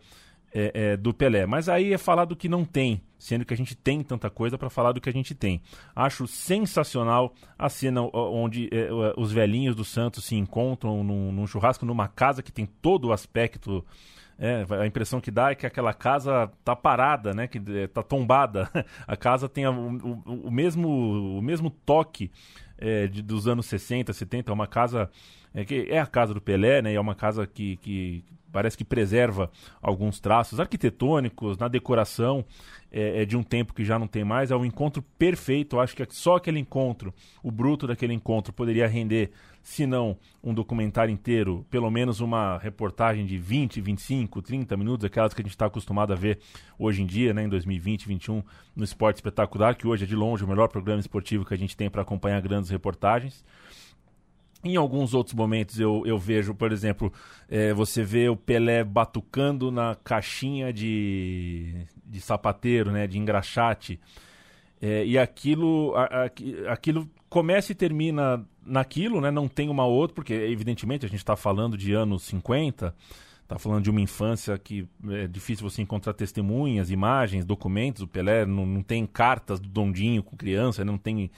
é, 0.54 0.72
é, 0.74 0.98
do 0.98 1.14
Pelé. 1.14 1.46
Mas 1.46 1.70
aí 1.70 1.94
é 1.94 1.98
falar 1.98 2.26
do 2.26 2.36
que 2.36 2.50
não 2.50 2.66
tem, 2.66 3.02
sendo 3.18 3.46
que 3.46 3.54
a 3.54 3.58
gente 3.58 3.76
tem 3.76 4.04
tanta 4.04 4.30
coisa 4.30 4.58
para 4.58 4.70
falar 4.70 4.92
do 4.92 5.02
que 5.02 5.10
a 5.10 5.14
gente 5.14 5.34
tem. 5.36 5.62
Acho 5.96 6.28
sensacional 6.28 7.34
a 7.58 7.70
cena 7.70 8.02
onde 8.02 8.70
é, 8.72 8.90
os 9.18 9.32
velhinhos 9.32 9.76
do 9.76 9.86
Santos 9.86 10.26
se 10.26 10.36
encontram 10.36 11.04
num, 11.04 11.32
num, 11.32 11.48
churrasco 11.48 11.86
numa 11.86 12.08
casa 12.08 12.44
que 12.44 12.52
tem 12.52 12.66
todo 12.66 13.06
o 13.06 13.14
aspecto. 13.14 13.86
É, 14.42 14.66
a 14.70 14.88
impressão 14.88 15.20
que 15.20 15.30
dá 15.30 15.52
é 15.52 15.56
que 15.56 15.66
aquela 15.66 15.94
casa 15.94 16.50
tá 16.64 16.74
parada, 16.74 17.34
né? 17.34 17.46
Que 17.46 17.62
é, 17.78 17.88
tá 17.88 18.02
tombada. 18.02 18.70
A 19.06 19.18
casa 19.18 19.50
tem 19.50 19.68
o, 19.68 20.22
o, 20.26 20.50
mesmo, 20.50 20.88
o 21.38 21.42
mesmo 21.42 21.70
toque 21.70 22.32
é, 22.80 23.08
de, 23.08 23.22
dos 23.22 23.48
anos 23.48 23.66
60, 23.66 24.12
70. 24.14 24.52
É 24.52 24.54
uma 24.54 24.68
casa 24.68 25.10
é, 25.54 25.66
que 25.66 25.88
é 25.90 26.00
a 26.00 26.06
casa 26.06 26.34
do 26.34 26.42
Pelé, 26.42 26.82
né? 26.82 26.94
é 26.94 27.00
uma 27.00 27.16
casa 27.16 27.46
que, 27.46 27.78
que 27.78 28.24
parece 28.52 28.78
que 28.78 28.84
preserva 28.84 29.52
alguns 29.82 30.20
traços 30.20 30.60
arquitetônicos, 30.60 31.58
na 31.58 31.68
decoração 31.68 32.46
é, 32.92 33.22
é, 33.22 33.26
de 33.26 33.38
um 33.38 33.44
tempo 33.44 33.74
que 33.74 33.86
já 33.86 34.00
não 34.00 34.08
tem 34.08 34.24
mais. 34.24 34.52
É 34.52 34.56
um 34.56 34.66
encontro 34.66 35.02
perfeito. 35.18 35.76
Eu 35.76 35.80
acho 35.80 35.96
que 35.96 36.06
só 36.10 36.36
aquele 36.36 36.60
encontro, 36.60 37.14
o 37.44 37.52
bruto 37.52 37.86
daquele 37.86 38.14
encontro, 38.14 38.52
poderia 38.52 38.88
render, 38.88 39.32
se 39.62 39.86
não 39.86 40.18
um 40.44 40.54
documentário 40.54 41.12
inteiro, 41.12 41.66
pelo 41.70 41.92
menos 41.92 42.20
uma 42.20 42.58
reportagem 42.58 43.26
de 43.26 43.38
20, 43.38 43.82
25, 43.82 44.42
30 44.42 44.76
minutos, 44.78 45.06
aquelas 45.06 45.34
que 45.34 45.42
a 45.42 45.44
gente 45.44 45.52
está 45.52 45.68
acostumado 45.68 46.14
a 46.14 46.16
ver 46.16 46.40
hoje 46.78 47.04
em 47.04 47.06
dia, 47.06 47.34
né, 47.34 47.44
em 47.44 47.50
2020, 47.50 48.08
2021, 48.08 48.44
no 48.76 48.84
Esporte 48.84 49.18
Espetacular, 49.18 49.76
que 49.76 49.86
hoje 49.86 50.06
é 50.06 50.08
de 50.08 50.16
longe 50.16 50.44
o 50.44 50.48
melhor 50.48 50.70
programa 50.70 51.00
esportivo 51.00 51.46
que 51.46 51.54
a 51.54 51.58
gente 51.58 51.76
tem 51.78 51.90
para 51.90 52.02
acompanhar 52.02 52.42
grandes 52.42 52.70
reportagens. 52.70 53.44
Em 54.64 54.76
alguns 54.76 55.14
outros 55.14 55.34
momentos 55.34 55.80
eu, 55.80 56.04
eu 56.06 56.18
vejo, 56.18 56.54
por 56.54 56.72
exemplo, 56.72 57.12
é, 57.48 57.74
você 57.74 58.04
vê 58.04 58.28
o 58.28 58.36
Pelé 58.36 58.84
batucando 58.84 59.72
na 59.72 59.96
caixinha 59.96 60.74
de, 60.74 61.86
de 62.06 62.20
sapateiro, 62.20 62.92
né, 62.92 63.08
de 63.08 63.18
engraxate. 63.18 64.00
É, 64.82 65.06
e 65.06 65.18
aquilo, 65.18 65.94
a, 65.96 66.04
a, 66.04 66.74
aquilo 66.74 67.10
começa 67.30 67.72
e 67.72 67.76
termina 67.76 68.46
naquilo, 68.66 69.22
né, 69.22 69.32
não 69.32 69.48
tem 69.48 69.70
uma 69.70 69.86
outra, 69.86 70.16
porque 70.16 70.34
evidentemente 70.34 71.06
a 71.06 71.10
gente 71.10 71.20
está 71.20 71.38
falando 71.38 71.78
de 71.78 71.94
anos 71.94 72.24
50, 72.24 72.94
está 73.42 73.58
falando 73.58 73.84
de 73.84 73.90
uma 73.90 74.02
infância 74.02 74.58
que 74.58 74.88
é 75.10 75.26
difícil 75.26 75.68
você 75.68 75.82
encontrar 75.82 76.14
testemunhas, 76.14 76.92
imagens, 76.92 77.46
documentos. 77.46 78.04
O 78.04 78.08
Pelé 78.08 78.46
não, 78.46 78.66
não 78.66 78.84
tem 78.84 79.06
cartas 79.08 79.60
do 79.60 79.68
Dondinho 79.68 80.22
com 80.22 80.38
criança, 80.38 80.86
não 80.86 80.98
tem 80.98 81.32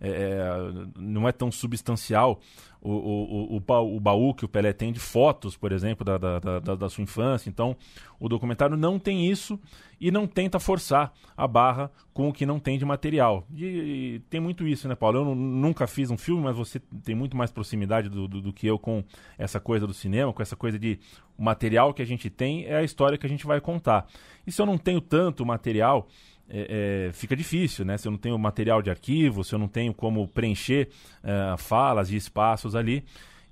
é, 0.00 0.10
é, 0.10 0.86
não 0.96 1.28
é 1.28 1.32
tão 1.32 1.50
substancial 1.50 2.40
o, 2.80 2.92
o, 2.92 3.56
o, 3.56 3.96
o, 3.96 4.00
baú 4.00 4.32
que 4.32 4.44
o 4.44 4.48
Pelé 4.48 4.72
tem 4.72 4.92
de 4.92 5.00
fotos, 5.00 5.56
por 5.56 5.72
exemplo, 5.72 6.04
da, 6.04 6.16
da, 6.16 6.38
da, 6.38 6.74
da, 6.76 6.88
sua 6.88 7.02
infância. 7.02 7.50
Então, 7.50 7.76
o 8.20 8.28
documentário 8.28 8.76
não 8.76 8.98
tem 8.98 9.28
isso 9.28 9.58
e 10.00 10.10
não 10.10 10.26
tenta 10.26 10.60
forçar 10.60 11.12
a 11.36 11.46
barra 11.48 11.90
com 12.14 12.28
o 12.28 12.32
que 12.32 12.46
não 12.46 12.60
tem 12.60 12.78
de 12.78 12.84
material. 12.84 13.44
E, 13.52 13.64
e 13.64 14.20
tem 14.30 14.40
muito 14.40 14.66
isso, 14.66 14.86
né, 14.86 14.94
Paulo? 14.94 15.18
Eu 15.18 15.34
nunca 15.34 15.86
fiz 15.88 16.10
um 16.10 16.16
filme, 16.16 16.42
mas 16.44 16.56
você 16.56 16.78
tem 17.02 17.14
muito 17.14 17.36
mais 17.36 17.50
proximidade 17.50 18.08
do, 18.08 18.28
do, 18.28 18.40
do, 18.40 18.52
que 18.52 18.66
eu 18.66 18.78
com 18.78 19.02
essa 19.36 19.58
coisa 19.58 19.86
do 19.86 19.94
cinema, 19.94 20.32
com 20.32 20.42
essa 20.42 20.54
coisa 20.54 20.78
de 20.78 21.00
o 21.36 21.42
material 21.42 21.92
que 21.92 22.02
a 22.02 22.06
gente 22.06 22.30
tem 22.30 22.64
é 22.64 22.76
a 22.76 22.82
história 22.84 23.18
que 23.18 23.26
a 23.26 23.28
gente 23.28 23.46
vai 23.46 23.60
contar. 23.60 24.06
E 24.46 24.52
se 24.52 24.62
eu 24.62 24.66
não 24.66 24.78
tenho 24.78 25.00
tanto 25.00 25.44
material 25.44 26.08
é, 26.50 27.08
é, 27.08 27.12
fica 27.12 27.36
difícil, 27.36 27.84
né? 27.84 27.98
Se 27.98 28.08
eu 28.08 28.12
não 28.12 28.18
tenho 28.18 28.38
material 28.38 28.80
de 28.80 28.90
arquivo, 28.90 29.44
se 29.44 29.54
eu 29.54 29.58
não 29.58 29.68
tenho 29.68 29.92
como 29.92 30.26
preencher 30.26 30.88
é, 31.22 31.56
falas 31.58 32.10
e 32.10 32.16
espaços 32.16 32.74
ali. 32.74 33.04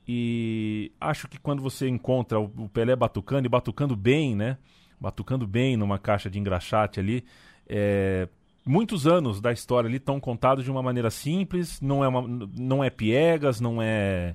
E 0.08 0.92
acho 1.00 1.28
que 1.28 1.38
quando 1.38 1.60
você 1.60 1.88
encontra 1.88 2.38
o 2.38 2.68
Pelé 2.68 2.94
batucando 2.94 3.46
e 3.46 3.48
batucando 3.48 3.96
bem, 3.96 4.34
né? 4.34 4.56
Batucando 5.00 5.46
bem 5.46 5.76
numa 5.76 5.98
caixa 5.98 6.30
de 6.30 6.38
engraxate 6.38 7.00
ali, 7.00 7.24
é, 7.68 8.28
muitos 8.64 9.06
anos 9.06 9.40
da 9.40 9.52
história 9.52 9.88
ali 9.88 9.98
estão 9.98 10.18
contados 10.18 10.64
de 10.64 10.70
uma 10.70 10.82
maneira 10.82 11.10
simples, 11.10 11.80
não 11.80 12.02
é, 12.02 12.08
uma, 12.08 12.22
não 12.56 12.82
é 12.82 12.88
piegas, 12.88 13.60
não 13.60 13.82
é, 13.82 14.34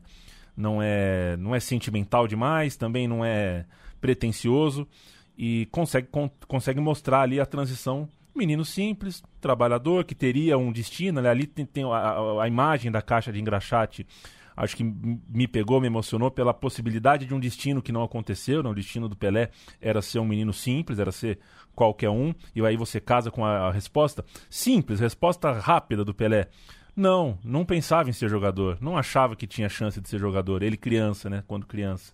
não 0.56 0.82
é, 0.82 1.36
não 1.38 1.56
é 1.56 1.60
sentimental 1.60 2.28
demais, 2.28 2.76
também 2.76 3.08
não 3.08 3.26
é 3.26 3.66
pretencioso 4.00 4.88
e 5.38 5.68
consegue, 5.72 6.08
con 6.08 6.30
consegue 6.48 6.80
mostrar 6.80 7.22
ali 7.22 7.40
a 7.40 7.46
transição 7.46 8.08
menino 8.36 8.64
simples, 8.64 9.24
trabalhador, 9.40 10.04
que 10.04 10.16
teria 10.16 10.58
um 10.58 10.72
destino. 10.72 11.22
Né? 11.22 11.30
Ali 11.30 11.46
tem, 11.46 11.66
tem 11.66 11.84
a, 11.84 12.42
a, 12.42 12.48
imagem 12.48 12.92
da 12.92 13.02
caixa 13.02 13.32
de 13.32 13.40
engraxate. 13.40 14.06
Acho 14.56 14.76
que 14.76 14.84
me 14.84 15.48
pegou, 15.48 15.80
me 15.80 15.88
emocionou 15.88 16.30
pela 16.30 16.54
possibilidade 16.54 17.26
de 17.26 17.34
um 17.34 17.40
destino 17.40 17.82
que 17.82 17.92
não 17.92 18.04
aconteceu. 18.04 18.62
Né? 18.62 18.70
O 18.70 18.74
destino 18.74 19.08
do 19.08 19.16
Pelé 19.16 19.50
era 19.80 20.02
ser 20.02 20.20
um 20.20 20.26
menino 20.26 20.54
simples, 20.54 21.00
era 21.00 21.12
ser 21.12 21.40
qualquer 21.76 22.10
um. 22.10 22.34
E 22.56 22.66
aí 22.66 22.78
você 22.78 23.00
casa 23.00 23.32
com 23.32 23.46
a, 23.46 23.70
a 23.70 23.72
resposta 23.72 24.24
simples, 24.50 25.00
resposta 25.00 25.52
rápida 25.52 26.04
do 26.04 26.14
Pelé. 26.14 26.48
Não, 26.96 27.40
não 27.44 27.66
pensava 27.66 28.10
em 28.10 28.14
ser 28.14 28.30
jogador. 28.30 28.78
Não 28.82 28.98
achava 28.98 29.36
que 29.36 29.48
tinha 29.48 29.70
chance 29.70 30.00
de 30.02 30.10
ser 30.10 30.20
jogador. 30.20 30.62
Ele 30.62 30.76
criança, 30.76 31.30
né? 31.30 31.44
Quando 31.48 31.66
criança. 31.66 32.14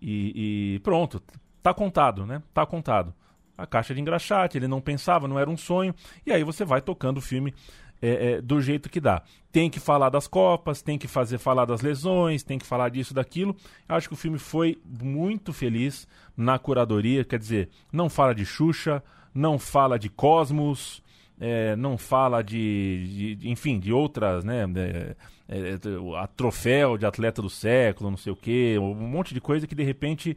E, 0.00 0.76
e 0.76 0.78
pronto, 0.80 1.22
tá 1.62 1.74
contado, 1.74 2.24
né? 2.24 2.42
Tá 2.54 2.64
contado 2.64 3.14
a 3.58 3.66
caixa 3.66 3.92
de 3.92 4.00
engraxate, 4.00 4.56
ele 4.56 4.68
não 4.68 4.80
pensava, 4.80 5.26
não 5.26 5.38
era 5.38 5.50
um 5.50 5.56
sonho, 5.56 5.92
e 6.24 6.32
aí 6.32 6.44
você 6.44 6.64
vai 6.64 6.80
tocando 6.80 7.18
o 7.18 7.20
filme 7.20 7.52
é, 8.00 8.34
é, 8.34 8.40
do 8.40 8.60
jeito 8.60 8.88
que 8.88 9.00
dá. 9.00 9.22
Tem 9.50 9.68
que 9.68 9.80
falar 9.80 10.08
das 10.10 10.28
Copas, 10.28 10.80
tem 10.80 10.96
que 10.96 11.08
fazer 11.08 11.38
falar 11.38 11.64
das 11.64 11.80
lesões, 11.80 12.44
tem 12.44 12.58
que 12.58 12.64
falar 12.64 12.88
disso, 12.90 13.12
daquilo. 13.12 13.56
Acho 13.88 14.08
que 14.08 14.14
o 14.14 14.16
filme 14.16 14.38
foi 14.38 14.80
muito 14.84 15.52
feliz 15.52 16.06
na 16.36 16.58
curadoria, 16.58 17.24
quer 17.24 17.40
dizer, 17.40 17.68
não 17.92 18.08
fala 18.08 18.32
de 18.32 18.46
Xuxa, 18.46 19.02
não 19.34 19.58
fala 19.58 19.98
de 19.98 20.08
Cosmos, 20.08 21.02
é, 21.40 21.74
não 21.76 21.98
fala 21.98 22.42
de, 22.42 23.36
de, 23.36 23.48
enfim, 23.50 23.78
de 23.80 23.92
outras, 23.92 24.44
né? 24.44 24.64
É, 24.76 25.16
é, 25.48 25.78
a 26.20 26.26
troféu 26.26 26.98
de 26.98 27.06
atleta 27.06 27.40
do 27.40 27.48
século, 27.48 28.10
não 28.10 28.18
sei 28.18 28.32
o 28.32 28.36
quê, 28.36 28.76
um 28.78 28.94
monte 28.94 29.32
de 29.32 29.40
coisa 29.40 29.66
que 29.66 29.74
de 29.74 29.82
repente 29.82 30.36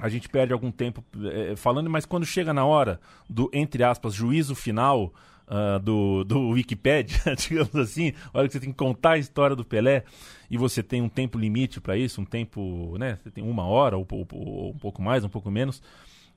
a 0.00 0.08
gente 0.08 0.28
perde 0.28 0.52
algum 0.52 0.70
tempo 0.70 1.04
é, 1.32 1.56
falando, 1.56 1.90
mas 1.90 2.06
quando 2.06 2.24
chega 2.24 2.52
na 2.52 2.64
hora 2.64 3.00
do, 3.28 3.50
entre 3.52 3.82
aspas, 3.82 4.14
juízo 4.14 4.54
final 4.54 5.12
uh, 5.48 5.78
do, 5.80 6.24
do 6.24 6.50
Wikipedia, 6.50 7.18
digamos 7.36 7.74
assim, 7.74 8.12
a 8.32 8.38
hora 8.38 8.46
que 8.46 8.52
você 8.52 8.60
tem 8.60 8.70
que 8.70 8.76
contar 8.76 9.12
a 9.12 9.18
história 9.18 9.56
do 9.56 9.64
Pelé 9.64 10.04
e 10.50 10.56
você 10.56 10.82
tem 10.82 11.02
um 11.02 11.08
tempo 11.08 11.38
limite 11.38 11.80
para 11.80 11.96
isso, 11.96 12.20
um 12.20 12.24
tempo, 12.24 12.96
né? 12.98 13.16
Você 13.16 13.30
tem 13.30 13.44
uma 13.44 13.64
hora, 13.64 13.96
ou, 13.96 14.06
ou, 14.10 14.26
ou 14.32 14.70
um 14.70 14.78
pouco 14.78 15.02
mais, 15.02 15.24
um 15.24 15.28
pouco 15.28 15.50
menos. 15.50 15.82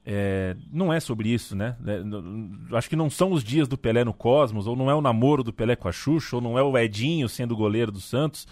É, 0.03 0.55
não 0.71 0.91
é 0.91 0.99
sobre 0.99 1.29
isso, 1.29 1.55
né? 1.55 1.75
É, 1.85 2.75
acho 2.75 2.89
que 2.89 2.95
não 2.95 3.09
são 3.09 3.31
os 3.31 3.43
dias 3.43 3.67
do 3.67 3.77
Pelé 3.77 4.03
no 4.03 4.13
Cosmos, 4.13 4.65
ou 4.65 4.75
não 4.75 4.89
é 4.89 4.95
o 4.95 5.01
namoro 5.01 5.43
do 5.43 5.53
Pelé 5.53 5.75
com 5.75 5.87
a 5.87 5.91
Xuxa, 5.91 6.37
ou 6.37 6.41
não 6.41 6.57
é 6.57 6.63
o 6.63 6.75
Edinho 6.77 7.29
sendo 7.29 7.55
goleiro 7.55 7.91
do 7.91 8.01
Santos 8.01 8.47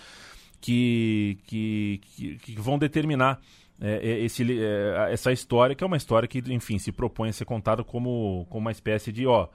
que, 0.62 1.38
que, 1.45 2.02
que, 2.15 2.38
que 2.38 2.62
vão 2.62 2.78
determinar 2.78 3.39
é, 3.82 4.10
é, 4.12 4.20
esse, 4.20 4.46
é, 4.60 5.10
essa 5.12 5.32
história, 5.32 5.76
que 5.76 5.84
é 5.84 5.88
uma 5.88 5.98
história 5.98 6.28
que, 6.28 6.44
enfim, 6.54 6.78
se 6.78 6.92
propõe 6.92 7.30
a 7.30 7.34
ser 7.34 7.46
contada 7.46 7.84
como, 7.84 8.46
como 8.50 8.65
uma 8.65 8.72
espécie 8.72 9.12
de, 9.12 9.26
ó, 9.26 9.48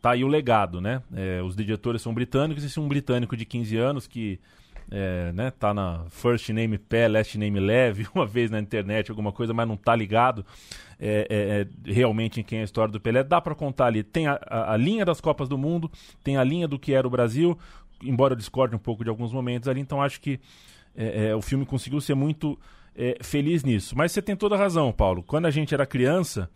tá 0.00 0.12
aí 0.12 0.24
o 0.24 0.28
legado, 0.28 0.80
né? 0.80 1.02
É, 1.14 1.42
os 1.42 1.54
diretores 1.54 2.00
são 2.00 2.14
britânicos, 2.14 2.64
e 2.64 2.80
um 2.80 2.88
britânico 2.88 3.36
de 3.36 3.44
15 3.44 3.76
anos 3.76 4.06
que 4.06 4.40
é, 4.90 5.32
né, 5.32 5.50
tá 5.50 5.74
na 5.74 6.04
first 6.10 6.48
name 6.50 6.78
pé, 6.78 7.08
last 7.08 7.36
name 7.36 7.58
leve, 7.58 8.06
uma 8.14 8.24
vez 8.24 8.50
na 8.50 8.60
internet, 8.60 9.10
alguma 9.10 9.32
coisa, 9.32 9.52
mas 9.52 9.66
não 9.66 9.76
tá 9.76 9.94
ligado 9.94 10.44
é, 10.98 11.26
é, 11.28 11.90
é 11.90 11.92
realmente 11.92 12.40
em 12.40 12.42
quem 12.42 12.58
é 12.58 12.62
a 12.62 12.64
história 12.64 12.90
do 12.90 13.00
Pelé. 13.00 13.22
Dá 13.22 13.40
para 13.40 13.54
contar 13.54 13.86
ali. 13.86 14.02
Tem 14.02 14.26
a, 14.26 14.40
a, 14.46 14.72
a, 14.72 14.76
linha 14.76 15.04
das 15.04 15.20
Copas 15.20 15.48
do 15.48 15.58
Mundo, 15.58 15.90
tem 16.22 16.36
a 16.36 16.44
linha 16.44 16.66
do 16.68 16.78
que 16.78 16.94
era 16.94 17.06
o 17.06 17.10
Brasil, 17.10 17.58
embora 18.02 18.32
eu 18.32 18.38
discorde 18.38 18.74
um 18.74 18.78
pouco 18.78 19.04
de 19.04 19.10
alguns 19.10 19.32
momentos 19.32 19.68
ali, 19.68 19.80
então 19.80 20.00
acho 20.00 20.20
que 20.20 20.40
é, 20.96 21.34
o 21.34 21.42
filme 21.42 21.66
conseguiu 21.66 22.00
ser 22.00 22.14
muito 22.14 22.58
é, 22.96 23.18
feliz 23.22 23.62
nisso. 23.62 23.96
Mas 23.96 24.12
você 24.12 24.22
tem 24.22 24.34
toda 24.34 24.54
a 24.54 24.58
razão, 24.58 24.92
Paulo. 24.92 25.22
Quando 25.22 25.46
a 25.46 25.50
gente 25.50 25.74
era 25.74 25.86
criança, 25.86 26.50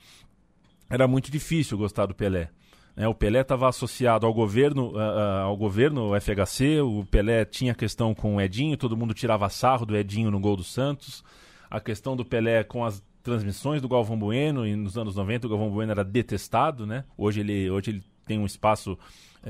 era 0.88 1.07
muito 1.07 1.31
difícil 1.31 1.79
gostar 1.79 2.07
do 2.07 2.14
Pelé. 2.14 2.50
É, 2.96 3.07
o 3.07 3.14
Pelé 3.14 3.40
estava 3.40 3.68
associado 3.68 4.26
ao 4.26 4.35
governo, 4.35 4.98
ao 4.98 5.57
governo 5.57 6.11
FHC, 6.20 6.81
o 6.81 7.05
Pelé 7.05 7.44
tinha 7.44 7.74
questão 7.74 8.14
com 8.14 8.37
o 8.37 8.40
Edinho, 8.40 8.76
todo 8.76 8.96
mundo 8.96 9.14
tirava 9.14 9.48
sarro 9.48 9.87
do 9.87 9.96
Edinho 9.96 10.31
no 10.31 10.40
gol 10.40 10.57
do 10.57 10.64
Santos. 10.64 11.24
A 11.70 11.81
questão 11.81 12.16
do 12.16 12.24
Pelé 12.24 12.64
com 12.64 12.85
as 12.85 13.03
transmissões 13.22 13.81
do 13.81 13.88
Galvão 13.88 14.18
Bueno, 14.18 14.66
e 14.66 14.74
nos 14.74 14.98
anos 14.98 15.14
90 15.14 15.46
o 15.46 15.50
Galvão 15.50 15.70
Bueno 15.70 15.92
era 15.92 16.05
detestado, 16.05 16.87
né? 16.87 17.05
Hoje 17.16 17.40
ele, 17.40 17.70
hoje 17.70 17.90
ele 17.90 18.05
tem 18.26 18.38
um 18.38 18.46
espaço 18.46 18.98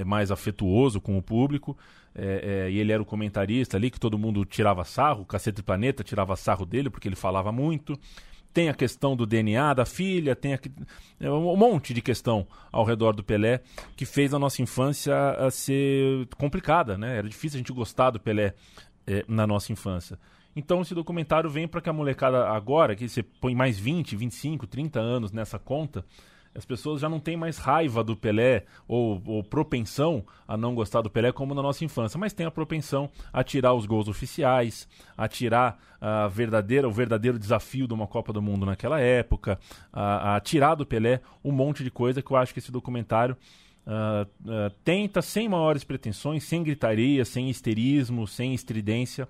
mais 0.05 0.31
afetuoso 0.31 1.01
com 1.01 1.17
o 1.19 1.23
público. 1.23 1.77
É, 2.15 2.67
é, 2.67 2.71
e 2.71 2.79
ele 2.79 2.93
era 2.93 3.03
o 3.03 3.07
comentarista 3.07 3.77
ali, 3.77 3.91
que 3.91 4.01
todo 4.01 4.19
mundo 4.19 4.45
tirava 4.45 4.85
sarro, 4.85 5.25
Cacete 5.25 5.63
Planeta 5.63 6.03
tirava 6.03 6.35
sarro 6.37 6.67
dele, 6.67 6.91
porque 6.91 7.09
ele 7.09 7.17
falava 7.17 7.53
muito. 7.53 7.99
Tem 8.53 8.69
a 8.69 8.75
questão 8.75 9.15
do 9.15 9.25
DNA 9.25 9.75
da 9.75 9.87
filha, 9.87 10.35
tem 10.35 10.55
a, 10.55 10.59
é, 11.21 11.31
um 11.31 11.57
monte 11.57 11.95
de 11.95 12.03
questão 12.03 12.47
ao 12.73 12.85
redor 12.85 13.13
do 13.13 13.23
Pelé 13.23 13.61
que 13.97 14.05
fez 14.05 14.35
a 14.35 14.41
nossa 14.41 14.61
infância 14.61 15.15
a 15.33 15.51
ser 15.53 16.27
complicada, 16.37 16.99
né? 16.99 17.19
Era 17.19 17.29
difícil 17.29 17.59
a 17.59 17.61
gente 17.61 17.73
gostar 17.73 18.11
do 18.11 18.19
Pelé 18.19 18.55
é, 19.07 19.25
na 19.29 19.47
nossa 19.47 19.73
infância. 19.73 20.19
Então 20.55 20.83
esse 20.83 20.95
documentário 20.95 21.49
vem 21.49 21.69
para 21.69 21.81
que 21.81 21.89
a 21.89 21.93
molecada 21.93 22.49
agora, 22.49 22.97
que 22.97 23.09
você 23.09 23.23
põe 23.23 23.55
mais 23.55 23.79
20, 23.79 24.17
25, 24.17 24.67
30 24.67 24.99
anos 24.99 25.31
nessa 25.31 25.61
conta, 25.61 26.05
as 26.55 26.65
pessoas 26.65 27.01
já 27.01 27.09
não 27.09 27.21
têm 27.21 27.37
mais 27.37 27.59
raiva 27.59 28.03
do 28.03 28.17
Pelé 28.17 28.65
ou, 28.89 29.23
ou, 29.25 29.43
propensão 29.43 30.25
a 30.47 30.57
não 30.57 30.75
gostar 30.75 31.01
do 31.01 31.11
Pelé 31.11 31.31
como 31.31 31.55
na 31.55 31.63
nossa 31.63 31.85
infância, 31.85 32.19
mas 32.19 32.33
tem 32.33 32.45
a 32.45 32.51
propensão 32.51 33.09
a 33.33 33.45
tirar 33.45 33.73
os 33.75 33.87
gols 33.87 34.09
oficiais, 34.09 34.89
a 35.17 35.29
tirar 35.29 35.79
a 36.01 36.27
verdadeira, 36.27 36.89
o 36.89 36.93
verdadeiro 36.93 37.39
desafio 37.39 37.87
de 37.87 37.95
uma 37.95 38.07
Copa 38.07 38.33
do 38.33 38.43
Mundo 38.43 38.67
naquela 38.67 39.01
época, 39.01 39.59
a, 39.93 40.37
a 40.37 40.41
tirar 40.41 40.75
do 40.75 40.85
Pelé 40.85 41.21
um 41.45 41.53
monte 41.53 41.85
de 41.85 41.91
coisa 41.91 42.21
que 42.21 42.31
eu 42.31 42.37
acho 42.37 42.53
que 42.53 42.59
esse 42.59 42.73
documentário 42.73 43.37
uh, 43.87 44.23
uh, 44.51 44.71
tenta, 44.85 45.23
sem 45.23 45.49
maiores 45.49 45.85
pretensões, 45.85 46.45
sem 46.45 46.63
gritaria, 46.63 47.25
sem 47.25 47.49
histerismo, 47.49 48.27
sem 48.27 48.55
estridência, 48.55 49.29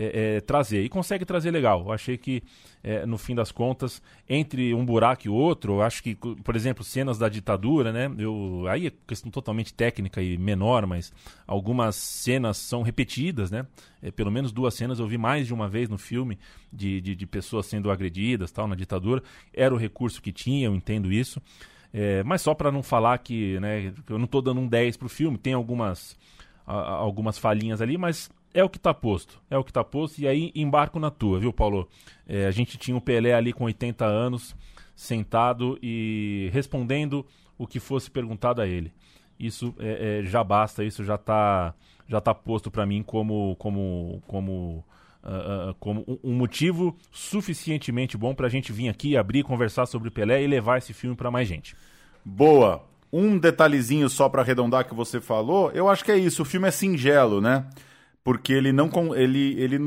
é, 0.00 0.36
é, 0.36 0.40
trazer. 0.40 0.82
E 0.82 0.88
consegue 0.88 1.26
trazer 1.26 1.50
legal. 1.50 1.82
Eu 1.84 1.92
achei 1.92 2.16
que, 2.16 2.42
é, 2.82 3.04
no 3.04 3.18
fim 3.18 3.34
das 3.34 3.52
contas, 3.52 4.00
entre 4.26 4.72
um 4.72 4.82
buraco 4.82 5.26
e 5.26 5.28
outro, 5.28 5.82
acho 5.82 6.02
que, 6.02 6.14
por 6.14 6.56
exemplo, 6.56 6.82
cenas 6.82 7.18
da 7.18 7.28
ditadura, 7.28 7.92
né? 7.92 8.10
Eu, 8.16 8.64
aí 8.66 8.86
é 8.86 8.92
questão 9.06 9.30
totalmente 9.30 9.74
técnica 9.74 10.22
e 10.22 10.38
menor, 10.38 10.86
mas 10.86 11.12
algumas 11.46 11.96
cenas 11.96 12.56
são 12.56 12.80
repetidas, 12.80 13.50
né? 13.50 13.66
É, 14.00 14.10
pelo 14.10 14.30
menos 14.30 14.52
duas 14.52 14.72
cenas 14.72 14.98
eu 14.98 15.06
vi 15.06 15.18
mais 15.18 15.46
de 15.46 15.52
uma 15.52 15.68
vez 15.68 15.86
no 15.90 15.98
filme 15.98 16.38
de, 16.72 17.02
de, 17.02 17.14
de 17.14 17.26
pessoas 17.26 17.66
sendo 17.66 17.90
agredidas 17.90 18.50
tal 18.50 18.66
na 18.66 18.74
ditadura. 18.74 19.22
Era 19.52 19.74
o 19.74 19.76
recurso 19.76 20.22
que 20.22 20.32
tinha, 20.32 20.66
eu 20.66 20.74
entendo 20.74 21.12
isso. 21.12 21.42
É, 21.92 22.22
mas 22.22 22.40
só 22.40 22.54
para 22.54 22.72
não 22.72 22.82
falar 22.82 23.18
que, 23.18 23.60
né, 23.60 23.92
eu 24.08 24.16
não 24.16 24.24
estou 24.24 24.40
dando 24.40 24.62
um 24.62 24.66
10 24.66 24.96
pro 24.96 25.10
filme, 25.10 25.36
tem 25.36 25.52
algumas, 25.52 26.16
a, 26.66 26.92
algumas 26.92 27.36
falhinhas 27.36 27.82
ali, 27.82 27.98
mas 27.98 28.30
é 28.52 28.64
o 28.64 28.68
que 28.68 28.78
está 28.78 28.92
posto. 28.92 29.40
É 29.50 29.56
o 29.56 29.64
que 29.64 29.70
está 29.70 29.84
posto. 29.84 30.18
E 30.20 30.28
aí 30.28 30.52
embarco 30.54 30.98
na 30.98 31.10
tua, 31.10 31.38
viu, 31.38 31.52
Paulo? 31.52 31.88
É, 32.26 32.46
a 32.46 32.50
gente 32.50 32.78
tinha 32.78 32.96
o 32.96 33.00
Pelé 33.00 33.32
ali 33.32 33.52
com 33.52 33.64
80 33.64 34.04
anos, 34.04 34.56
sentado 34.94 35.78
e 35.82 36.50
respondendo 36.52 37.24
o 37.56 37.66
que 37.66 37.80
fosse 37.80 38.10
perguntado 38.10 38.60
a 38.60 38.66
ele. 38.66 38.92
Isso 39.38 39.74
é, 39.78 40.20
é, 40.20 40.24
já 40.24 40.44
basta, 40.44 40.84
isso 40.84 41.04
já 41.04 41.14
está 41.14 41.74
já 42.10 42.20
tá 42.20 42.34
posto 42.34 42.72
para 42.72 42.84
mim 42.84 43.04
como, 43.04 43.54
como, 43.56 44.20
como, 44.26 44.84
uh, 45.22 45.70
uh, 45.70 45.74
como 45.78 46.04
um, 46.24 46.34
motivo 46.34 46.96
suficientemente 47.12 48.16
bom 48.16 48.34
para 48.34 48.48
a 48.48 48.50
gente 48.50 48.72
vir 48.72 48.88
aqui, 48.88 49.16
abrir, 49.16 49.44
conversar 49.44 49.86
sobre 49.86 50.10
Pelé 50.10 50.42
e 50.42 50.48
levar 50.48 50.78
esse 50.78 50.92
filme 50.92 51.14
para 51.14 51.30
mais 51.30 51.46
gente. 51.46 51.76
Boa! 52.24 52.82
Um 53.12 53.38
detalhezinho 53.38 54.08
só 54.08 54.28
para 54.28 54.42
arredondar 54.42 54.88
que 54.88 54.94
você 54.94 55.20
falou, 55.20 55.70
eu 55.70 55.88
acho 55.88 56.04
que 56.04 56.10
é 56.10 56.18
isso. 56.18 56.42
O 56.42 56.44
filme 56.44 56.66
é 56.66 56.72
singelo, 56.72 57.40
né? 57.40 57.64
Porque 58.22 58.52
ele 58.52 58.72
não 58.72 58.90
ele 59.14 59.60
ele 59.60 59.78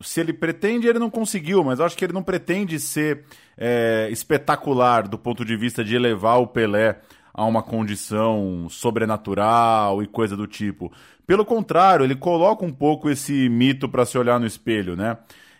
se 0.00 0.20
ele 0.20 0.32
pretende 0.32 0.86
ele 0.86 0.98
não 0.98 1.10
conseguiu, 1.10 1.64
mas 1.64 1.78
eu 1.78 1.84
acho 1.84 1.96
que 1.96 2.04
ele 2.04 2.12
não 2.12 2.22
pretende 2.22 2.78
ser 2.78 3.24
é, 3.56 4.08
espetacular 4.10 5.08
do 5.08 5.18
ponto 5.18 5.44
de 5.44 5.56
vista 5.56 5.84
de 5.84 5.96
elevar 5.96 6.40
o 6.40 6.46
Pelé 6.46 7.00
a 7.34 7.44
uma 7.44 7.62
condição 7.62 8.66
sobrenatural 8.68 10.02
e 10.02 10.06
coisa 10.06 10.36
do 10.36 10.46
tipo. 10.46 10.92
Pelo 11.26 11.44
contrário, 11.44 12.04
ele 12.04 12.16
coloca 12.16 12.64
um 12.64 12.72
pouco 12.72 13.10
esse 13.10 13.48
mito 13.48 13.88
para 13.88 14.06
se 14.06 14.18
olhar 14.18 14.40
no 14.40 14.46
espelho, 14.46 14.96
né? 14.96 15.18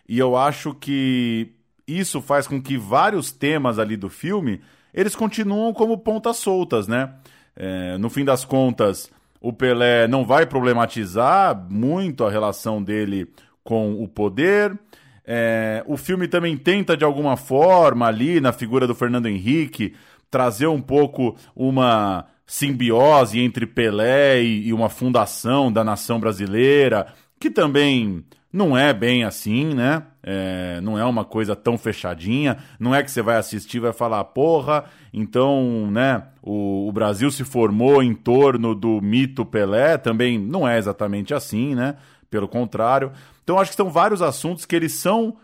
E 0.08 0.18
eu 0.18 0.36
acho 0.36 0.74
que 0.74 1.52
isso 1.86 2.20
faz 2.20 2.46
com 2.46 2.60
que 2.60 2.76
vários 2.76 3.30
temas 3.30 3.78
ali 3.78 3.96
do 3.96 4.08
filme 4.08 4.60
eles 4.92 5.14
continuam 5.14 5.72
como 5.72 5.98
pontas 5.98 6.38
soltas, 6.38 6.88
né? 6.88 7.14
É, 7.54 7.98
no 7.98 8.08
fim 8.08 8.24
das 8.24 8.44
contas, 8.44 9.10
o 9.40 9.52
Pelé 9.52 10.08
não 10.08 10.24
vai 10.24 10.46
problematizar 10.46 11.66
muito 11.70 12.24
a 12.24 12.30
relação 12.30 12.82
dele 12.82 13.28
com 13.62 14.02
o 14.02 14.08
poder. 14.08 14.78
É, 15.24 15.84
o 15.86 15.96
filme 15.96 16.26
também 16.26 16.56
tenta, 16.56 16.96
de 16.96 17.04
alguma 17.04 17.36
forma, 17.36 18.06
ali 18.06 18.40
na 18.40 18.52
figura 18.52 18.86
do 18.86 18.94
Fernando 18.94 19.26
Henrique, 19.26 19.94
trazer 20.30 20.66
um 20.66 20.80
pouco 20.80 21.36
uma 21.54 22.26
simbiose 22.46 23.38
entre 23.38 23.66
Pelé 23.66 24.42
e, 24.42 24.68
e 24.68 24.72
uma 24.72 24.88
fundação 24.88 25.70
da 25.70 25.84
nação 25.84 26.18
brasileira, 26.18 27.06
que 27.38 27.50
também 27.50 28.24
não 28.52 28.76
é 28.76 28.92
bem 28.94 29.24
assim, 29.24 29.74
né? 29.74 30.02
É, 30.30 30.78
não 30.82 30.98
é 30.98 31.04
uma 31.06 31.24
coisa 31.24 31.56
tão 31.56 31.78
fechadinha. 31.78 32.58
Não 32.78 32.94
é 32.94 33.02
que 33.02 33.10
você 33.10 33.22
vai 33.22 33.38
assistir 33.38 33.78
e 33.78 33.80
vai 33.80 33.94
falar, 33.94 34.22
porra, 34.24 34.84
então, 35.10 35.90
né? 35.90 36.22
O, 36.42 36.86
o, 36.86 36.92
Brasil 36.92 37.30
se 37.30 37.44
formou 37.44 38.02
em 38.02 38.12
torno 38.12 38.74
do 38.74 39.00
mito 39.00 39.46
Pelé. 39.46 39.96
Também 39.96 40.38
não 40.38 40.68
é 40.68 40.76
exatamente 40.76 41.32
assim, 41.32 41.74
né? 41.74 41.96
Pelo 42.28 42.46
contrário. 42.46 43.10
Então, 43.42 43.58
acho 43.58 43.70
que 43.70 43.76
são 43.78 43.88
vários 43.88 44.20
assuntos 44.20 44.66
que 44.66 44.76
eles 44.76 44.92
são 44.92 45.34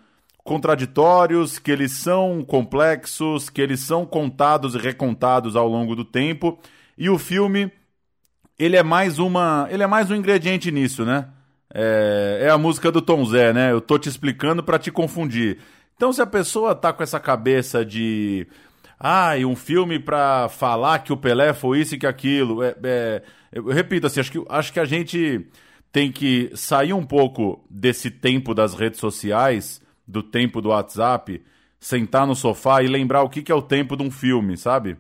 contraditórios, 0.45 1.59
que 1.59 1.71
eles 1.73 1.93
são 1.93 2.45
complexos, 2.47 3.49
que 3.49 3.63
eles 3.63 3.81
são 3.81 4.05
contados 4.05 4.75
e 4.75 4.79
recontados 4.79 5.57
ao 5.57 5.67
longo 5.67 5.97
do 5.97 6.05
tempo. 6.05 6.59
E 6.99 7.09
o 7.09 7.19
filme, 7.19 7.73
ele 8.59 8.77
é 8.77 8.83
mais 8.83 9.19
uma, 9.19 9.67
ele 9.71 9.83
é 9.83 9.87
mais 9.87 10.11
um 10.11 10.15
ingrediente 10.15 10.71
nisso, 10.71 11.07
né? 11.07 11.29
É, 11.77 12.39
é 12.43 12.51
a 12.51 12.57
música 12.57 12.93
do 12.93 13.03
Tom 13.03 13.25
Zé, 13.25 13.53
né? 13.53 13.73
Eu 13.73 13.81
tô 13.81 13.99
te 13.99 14.09
explicando 14.09 14.63
para 14.63 14.79
te 14.79 14.93
confundir. 14.93 15.59
Então, 15.97 16.13
se 16.13 16.23
a 16.23 16.27
pessoa 16.27 16.73
tá 16.73 16.93
com 16.93 17.03
essa 17.03 17.19
cabeça 17.19 17.85
de. 17.85 18.47
Ah, 18.99 19.37
e 19.37 19.45
um 19.45 19.57
filme 19.57 19.99
para 19.99 20.49
falar 20.49 21.01
que 21.01 21.13
o 21.13 21.17
Pelé 21.17 21.53
foi 21.53 21.81
isso 21.81 21.97
e 21.97 21.99
que 21.99 22.07
aquilo. 22.07 22.63
É, 22.63 22.77
é, 22.85 23.23
eu 23.53 23.67
repito, 23.67 24.07
assim, 24.07 24.21
acho 24.21 24.31
que, 24.31 24.45
acho 24.49 24.73
que 24.73 24.81
a 24.81 24.85
gente 24.85 25.45
tem 25.91 26.13
que 26.13 26.51
sair 26.55 26.93
um 26.93 27.05
pouco 27.05 27.65
desse 27.69 28.11
tempo 28.11 28.55
das 28.55 28.75
redes 28.75 29.01
sociais, 29.01 29.81
do 30.07 30.23
tempo 30.23 30.61
do 30.61 30.69
WhatsApp, 30.69 31.43
sentar 31.81 32.27
no 32.27 32.37
sofá 32.37 32.83
e 32.83 32.89
lembrar 32.89 33.23
o 33.23 33.29
que, 33.29 33.43
que 33.43 33.53
é 33.53 33.55
o 33.55 33.63
tempo 33.63 33.97
de 33.97 34.03
um 34.03 34.11
filme, 34.11 34.57
sabe? 34.57 34.97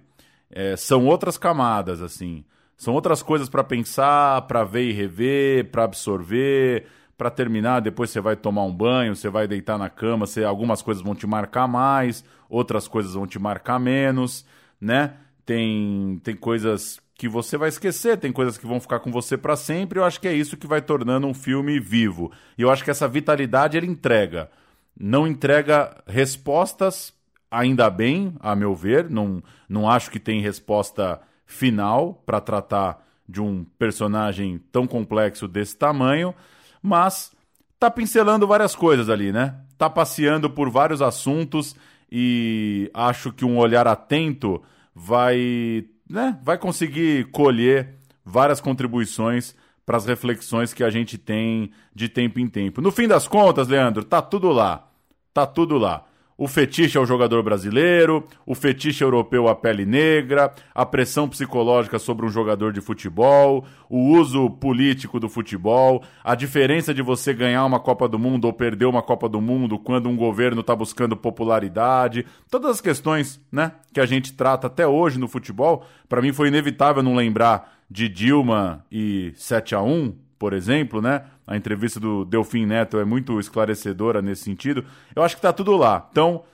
É, 0.50 0.76
são 0.76 1.06
outras 1.06 1.38
camadas, 1.38 2.02
assim. 2.02 2.44
São 2.84 2.92
outras 2.92 3.22
coisas 3.22 3.48
para 3.48 3.64
pensar, 3.64 4.42
para 4.42 4.62
ver 4.62 4.90
e 4.90 4.92
rever, 4.92 5.70
para 5.70 5.84
absorver, 5.84 6.84
para 7.16 7.30
terminar. 7.30 7.80
Depois 7.80 8.10
você 8.10 8.20
vai 8.20 8.36
tomar 8.36 8.64
um 8.64 8.74
banho, 8.74 9.16
você 9.16 9.30
vai 9.30 9.48
deitar 9.48 9.78
na 9.78 9.88
cama. 9.88 10.26
Você, 10.26 10.44
algumas 10.44 10.82
coisas 10.82 11.02
vão 11.02 11.14
te 11.14 11.26
marcar 11.26 11.66
mais, 11.66 12.22
outras 12.46 12.86
coisas 12.86 13.14
vão 13.14 13.26
te 13.26 13.38
marcar 13.38 13.80
menos, 13.80 14.44
né? 14.78 15.14
Tem, 15.46 16.20
tem 16.22 16.36
coisas 16.36 17.00
que 17.14 17.26
você 17.26 17.56
vai 17.56 17.70
esquecer, 17.70 18.18
tem 18.18 18.30
coisas 18.30 18.58
que 18.58 18.66
vão 18.66 18.78
ficar 18.78 19.00
com 19.00 19.10
você 19.10 19.38
para 19.38 19.56
sempre. 19.56 19.98
Eu 19.98 20.04
acho 20.04 20.20
que 20.20 20.28
é 20.28 20.34
isso 20.34 20.58
que 20.58 20.66
vai 20.66 20.82
tornando 20.82 21.26
um 21.26 21.32
filme 21.32 21.80
vivo. 21.80 22.30
E 22.58 22.60
eu 22.60 22.70
acho 22.70 22.84
que 22.84 22.90
essa 22.90 23.08
vitalidade 23.08 23.78
ele 23.78 23.86
entrega. 23.86 24.50
Não 24.94 25.26
entrega 25.26 26.02
respostas, 26.06 27.14
ainda 27.50 27.88
bem, 27.88 28.34
a 28.40 28.54
meu 28.54 28.74
ver. 28.74 29.08
Não, 29.08 29.42
não 29.66 29.88
acho 29.88 30.10
que 30.10 30.20
tem 30.20 30.42
resposta 30.42 31.18
final 31.54 32.22
para 32.26 32.40
tratar 32.40 33.02
de 33.28 33.40
um 33.40 33.64
personagem 33.78 34.60
tão 34.70 34.86
complexo 34.86 35.48
desse 35.48 35.76
tamanho, 35.76 36.34
mas 36.82 37.32
tá 37.78 37.90
pincelando 37.90 38.46
várias 38.46 38.74
coisas 38.74 39.08
ali, 39.08 39.32
né? 39.32 39.54
Tá 39.78 39.88
passeando 39.88 40.50
por 40.50 40.68
vários 40.68 41.00
assuntos 41.00 41.74
e 42.10 42.90
acho 42.92 43.32
que 43.32 43.44
um 43.44 43.56
olhar 43.56 43.86
atento 43.86 44.62
vai, 44.94 45.84
né, 46.08 46.38
vai 46.42 46.58
conseguir 46.58 47.30
colher 47.30 47.94
várias 48.24 48.60
contribuições 48.60 49.54
para 49.86 49.96
as 49.96 50.06
reflexões 50.06 50.72
que 50.72 50.84
a 50.84 50.90
gente 50.90 51.18
tem 51.18 51.70
de 51.94 52.08
tempo 52.08 52.38
em 52.40 52.48
tempo. 52.48 52.80
No 52.80 52.90
fim 52.90 53.06
das 53.06 53.26
contas, 53.26 53.68
Leandro, 53.68 54.04
tá 54.04 54.22
tudo 54.22 54.50
lá. 54.50 54.88
Tá 55.32 55.46
tudo 55.46 55.76
lá. 55.76 56.04
O 56.36 56.48
fetiche 56.48 56.98
é 56.98 57.00
o 57.00 57.06
jogador 57.06 57.44
brasileiro, 57.44 58.26
o 58.44 58.56
fetiche 58.56 59.04
europeu 59.04 59.46
a 59.46 59.54
pele 59.54 59.86
negra, 59.86 60.52
a 60.74 60.84
pressão 60.84 61.28
psicológica 61.28 61.96
sobre 61.96 62.26
um 62.26 62.28
jogador 62.28 62.72
de 62.72 62.80
futebol, 62.80 63.64
o 63.88 64.00
uso 64.18 64.50
político 64.50 65.20
do 65.20 65.28
futebol, 65.28 66.02
a 66.24 66.34
diferença 66.34 66.92
de 66.92 67.02
você 67.02 67.32
ganhar 67.32 67.64
uma 67.64 67.78
Copa 67.78 68.08
do 68.08 68.18
Mundo 68.18 68.46
ou 68.46 68.52
perder 68.52 68.86
uma 68.86 69.00
Copa 69.00 69.28
do 69.28 69.40
Mundo 69.40 69.78
quando 69.78 70.08
um 70.08 70.16
governo 70.16 70.60
está 70.60 70.74
buscando 70.74 71.16
popularidade, 71.16 72.26
todas 72.50 72.72
as 72.72 72.80
questões, 72.80 73.40
né, 73.52 73.70
que 73.92 74.00
a 74.00 74.06
gente 74.06 74.32
trata 74.32 74.66
até 74.66 74.84
hoje 74.84 75.20
no 75.20 75.28
futebol. 75.28 75.86
Para 76.08 76.20
mim 76.20 76.32
foi 76.32 76.48
inevitável 76.48 77.00
não 77.00 77.14
lembrar 77.14 77.74
de 77.88 78.08
Dilma 78.08 78.84
e 78.90 79.32
7 79.36 79.76
a 79.76 79.82
1, 79.82 80.12
por 80.38 80.52
exemplo, 80.52 81.00
né? 81.00 81.24
A 81.46 81.56
entrevista 81.56 82.00
do 82.00 82.24
Delfim 82.24 82.66
Neto 82.66 82.98
é 82.98 83.04
muito 83.04 83.38
esclarecedora 83.38 84.22
nesse 84.22 84.44
sentido. 84.44 84.84
Eu 85.14 85.22
acho 85.22 85.36
que 85.36 85.42
tá 85.42 85.52
tudo 85.52 85.76
lá. 85.76 86.08
Então, 86.10 86.44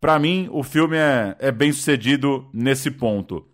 para 0.00 0.18
mim, 0.18 0.48
o 0.52 0.62
filme 0.62 0.96
é, 0.96 1.36
é 1.38 1.52
bem 1.52 1.72
sucedido 1.72 2.48
nesse 2.52 2.90
ponto. 2.90 3.46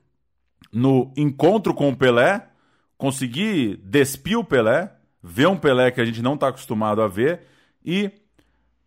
No 0.73 1.13
encontro 1.17 1.75
com 1.75 1.89
o 1.89 1.97
Pelé, 1.97 2.49
conseguir 2.97 3.77
despir 3.85 4.39
o 4.39 4.45
Pelé, 4.45 4.93
ver 5.23 5.49
um 5.49 5.57
Pelé 5.57 5.91
que 5.91 6.01
a 6.01 6.05
gente 6.05 6.23
não 6.23 6.35
está 6.35 6.49
acostumado 6.49 7.03
a 7.03 7.09
ver 7.09 7.43
e 7.85 8.11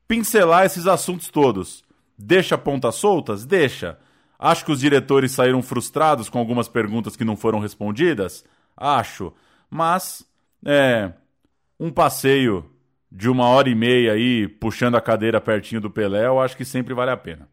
pincelar 0.07 0.65
esses 0.65 0.87
assuntos 0.87 1.29
todos. 1.29 1.83
Deixa 2.17 2.57
pontas 2.57 2.95
soltas? 2.95 3.45
Deixa. 3.45 3.97
Acho 4.37 4.65
que 4.65 4.71
os 4.71 4.79
diretores 4.79 5.31
saíram 5.31 5.61
frustrados 5.61 6.29
com 6.29 6.37
algumas 6.37 6.67
perguntas 6.67 7.15
que 7.15 7.23
não 7.25 7.35
foram 7.35 7.59
respondidas? 7.59 8.43
Acho. 8.75 9.33
Mas 9.69 10.25
é 10.65 11.13
um 11.79 11.91
passeio 11.91 12.69
de 13.11 13.29
uma 13.29 13.47
hora 13.47 13.69
e 13.69 13.75
meia 13.75 14.13
aí, 14.13 14.47
puxando 14.47 14.95
a 14.95 15.01
cadeira 15.01 15.39
pertinho 15.39 15.79
do 15.79 15.89
Pelé, 15.89 16.25
eu 16.25 16.39
acho 16.39 16.57
que 16.57 16.65
sempre 16.65 16.93
vale 16.93 17.11
a 17.11 17.17
pena. 17.17 17.47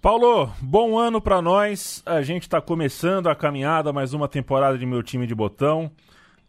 Paulo, 0.00 0.52
bom 0.60 0.98
ano 0.98 1.20
para 1.20 1.40
nós. 1.40 2.02
A 2.04 2.20
gente 2.20 2.42
está 2.42 2.60
começando 2.60 3.26
a 3.28 3.34
caminhada, 3.34 3.92
mais 3.92 4.12
uma 4.12 4.28
temporada 4.28 4.76
de 4.76 4.84
meu 4.84 5.02
time 5.02 5.26
de 5.26 5.34
botão. 5.34 5.90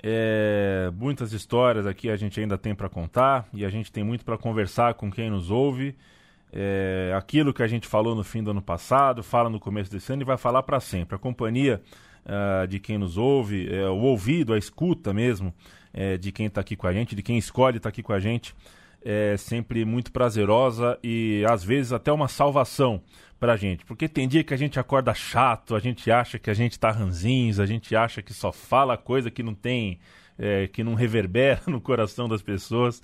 É, 0.04 0.92
muitas 0.94 1.32
histórias 1.32 1.88
aqui 1.88 2.10
a 2.10 2.18
gente 2.18 2.40
ainda 2.40 2.58
tem 2.58 2.76
para 2.76 2.90
contar 2.90 3.48
e 3.54 3.66
a 3.66 3.70
gente 3.70 3.92
tem 3.92 4.04
muito 4.04 4.26
para 4.26 4.38
conversar 4.38 4.96
com 4.96 5.10
quem 5.10 5.30
nos 5.30 5.50
ouve. 5.50 5.96
É, 6.52 7.12
aquilo 7.18 7.54
que 7.54 7.64
a 7.64 7.68
gente 7.68 7.88
falou 7.88 8.14
no 8.14 8.24
fim 8.24 8.44
do 8.44 8.52
ano 8.52 8.62
passado, 8.62 9.24
fala 9.24 9.50
no 9.50 9.60
começo 9.60 9.90
desse 9.90 10.12
ano 10.14 10.22
e 10.22 10.26
vai 10.26 10.38
falar 10.38 10.62
para 10.62 10.80
sempre. 10.80 11.16
A 11.16 11.18
companhia 11.18 11.82
uh, 12.26 12.68
de 12.68 12.80
quem 12.80 12.98
nos 12.98 13.18
ouve, 13.18 13.74
é, 13.74 13.88
o 13.88 13.98
ouvido, 13.98 14.54
a 14.54 14.58
escuta 14.58 15.14
mesmo 15.14 15.54
é, 15.94 16.18
de 16.18 16.32
quem 16.32 16.48
está 16.48 16.62
aqui 16.62 16.76
com 16.76 16.88
a 16.88 16.94
gente, 16.94 17.16
de 17.16 17.24
quem 17.24 17.38
escolhe 17.38 17.78
estar 17.78 17.90
tá 17.90 17.94
aqui 17.94 18.04
com 18.04 18.14
a 18.14 18.20
gente, 18.20 18.56
é 19.04 19.38
sempre 19.38 19.86
muito 19.86 20.12
prazerosa 20.12 20.98
e 21.04 21.46
às 21.48 21.64
vezes 21.64 21.94
até 21.94 22.12
uma 22.12 22.28
salvação 22.28 23.02
pra 23.40 23.56
gente. 23.56 23.86
Porque 23.86 24.10
tem 24.10 24.28
dia 24.28 24.44
que 24.44 24.54
a 24.54 24.58
gente 24.58 24.80
acorda 24.80 25.14
chato, 25.14 25.76
a 25.76 25.80
gente 25.80 26.10
acha 26.10 26.40
que 26.40 26.50
a 26.50 26.54
gente 26.54 26.80
tá 26.80 26.92
ranzinhos, 26.92 27.60
a 27.60 27.66
gente 27.66 27.96
acha 27.96 28.22
que 28.22 28.34
só 28.34 28.52
fala 28.52 28.98
coisa 28.98 29.30
que 29.30 29.44
não 29.44 29.54
tem. 29.54 30.00
É, 30.38 30.68
que 30.68 30.84
não 30.84 30.96
reverbera 30.96 31.62
no 31.68 31.80
coração 31.80 32.28
das 32.28 32.42
pessoas. 32.42 33.02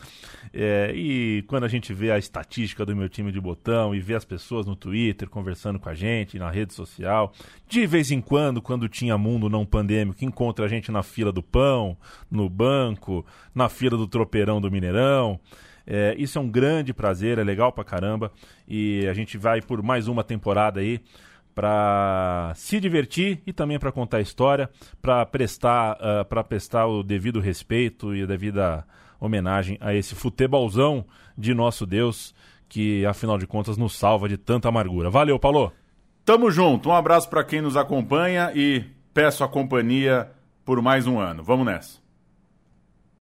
É, 0.54 0.92
e 0.94 1.44
quando 1.48 1.64
a 1.64 1.68
gente 1.70 1.94
vê 1.94 2.12
a 2.12 2.18
estatística 2.18 2.86
do 2.86 2.94
meu 2.94 3.08
time 3.08 3.32
de 3.32 3.40
botão 3.40 3.96
e 3.96 4.02
vê 4.02 4.16
as 4.16 4.26
pessoas 4.26 4.66
no 4.66 4.76
Twitter 4.76 5.30
conversando 5.30 5.80
com 5.80 5.88
a 5.88 5.94
gente, 5.94 6.38
na 6.38 6.50
rede 6.50 6.74
social, 6.74 7.32
de 7.70 7.88
vez 7.88 8.12
em 8.12 8.20
quando, 8.20 8.62
quando 8.62 8.90
tinha 8.90 9.18
mundo 9.18 9.50
não 9.50 9.66
pandêmico, 9.66 10.26
encontra 10.26 10.66
a 10.66 10.68
gente 10.68 10.92
na 10.92 11.04
fila 11.04 11.32
do 11.32 11.42
pão, 11.42 11.96
no 12.30 12.50
banco, 12.50 13.26
na 13.56 13.70
fila 13.70 13.98
do 13.98 14.08
tropeirão 14.08 14.60
do 14.60 14.70
Mineirão. 14.70 15.40
É, 15.86 16.16
isso 16.18 16.38
é 16.38 16.42
um 16.42 16.50
grande 16.50 16.94
prazer, 16.94 17.38
é 17.38 17.44
legal 17.44 17.72
pra 17.72 17.84
caramba. 17.84 18.32
E 18.68 19.08
a 19.08 19.14
gente 19.14 19.38
vai 19.38 19.62
por 19.62 19.82
mais 19.82 20.08
uma 20.08 20.24
temporada 20.24 20.80
aí 20.80 21.02
para 21.54 22.54
se 22.56 22.80
divertir 22.80 23.42
e 23.46 23.54
também 23.54 23.78
para 23.78 23.92
contar 23.92 24.22
história, 24.22 24.70
para 25.02 25.26
prestar, 25.26 25.98
uh, 25.98 26.26
para 26.26 26.44
prestar 26.44 26.88
o 26.88 27.04
devido 27.04 27.40
respeito 27.40 28.16
e 28.16 28.24
a 28.24 28.26
devida 28.26 28.86
homenagem 29.20 29.78
a 29.80 29.94
esse 29.94 30.16
futebolzão 30.16 31.06
de 31.38 31.54
nosso 31.54 31.86
Deus 31.86 32.34
que 32.68 33.06
afinal 33.06 33.38
de 33.38 33.46
contas 33.46 33.78
nos 33.78 33.98
salva 33.98 34.30
de 34.30 34.38
tanta 34.38 34.70
amargura. 34.70 35.10
Valeu, 35.10 35.38
Paulo. 35.38 35.74
Tamo 36.24 36.50
junto. 36.50 36.90
Um 36.90 36.96
abraço 36.96 37.30
para 37.30 37.44
quem 37.44 37.62
nos 37.62 37.76
acompanha 37.76 38.52
e 38.56 38.86
peço 39.14 39.44
a 39.44 39.48
companhia 39.48 40.32
por 40.64 40.82
mais 40.82 41.06
um 41.06 41.20
ano. 41.20 41.44
Vamos 41.44 41.66
nessa. 41.66 42.01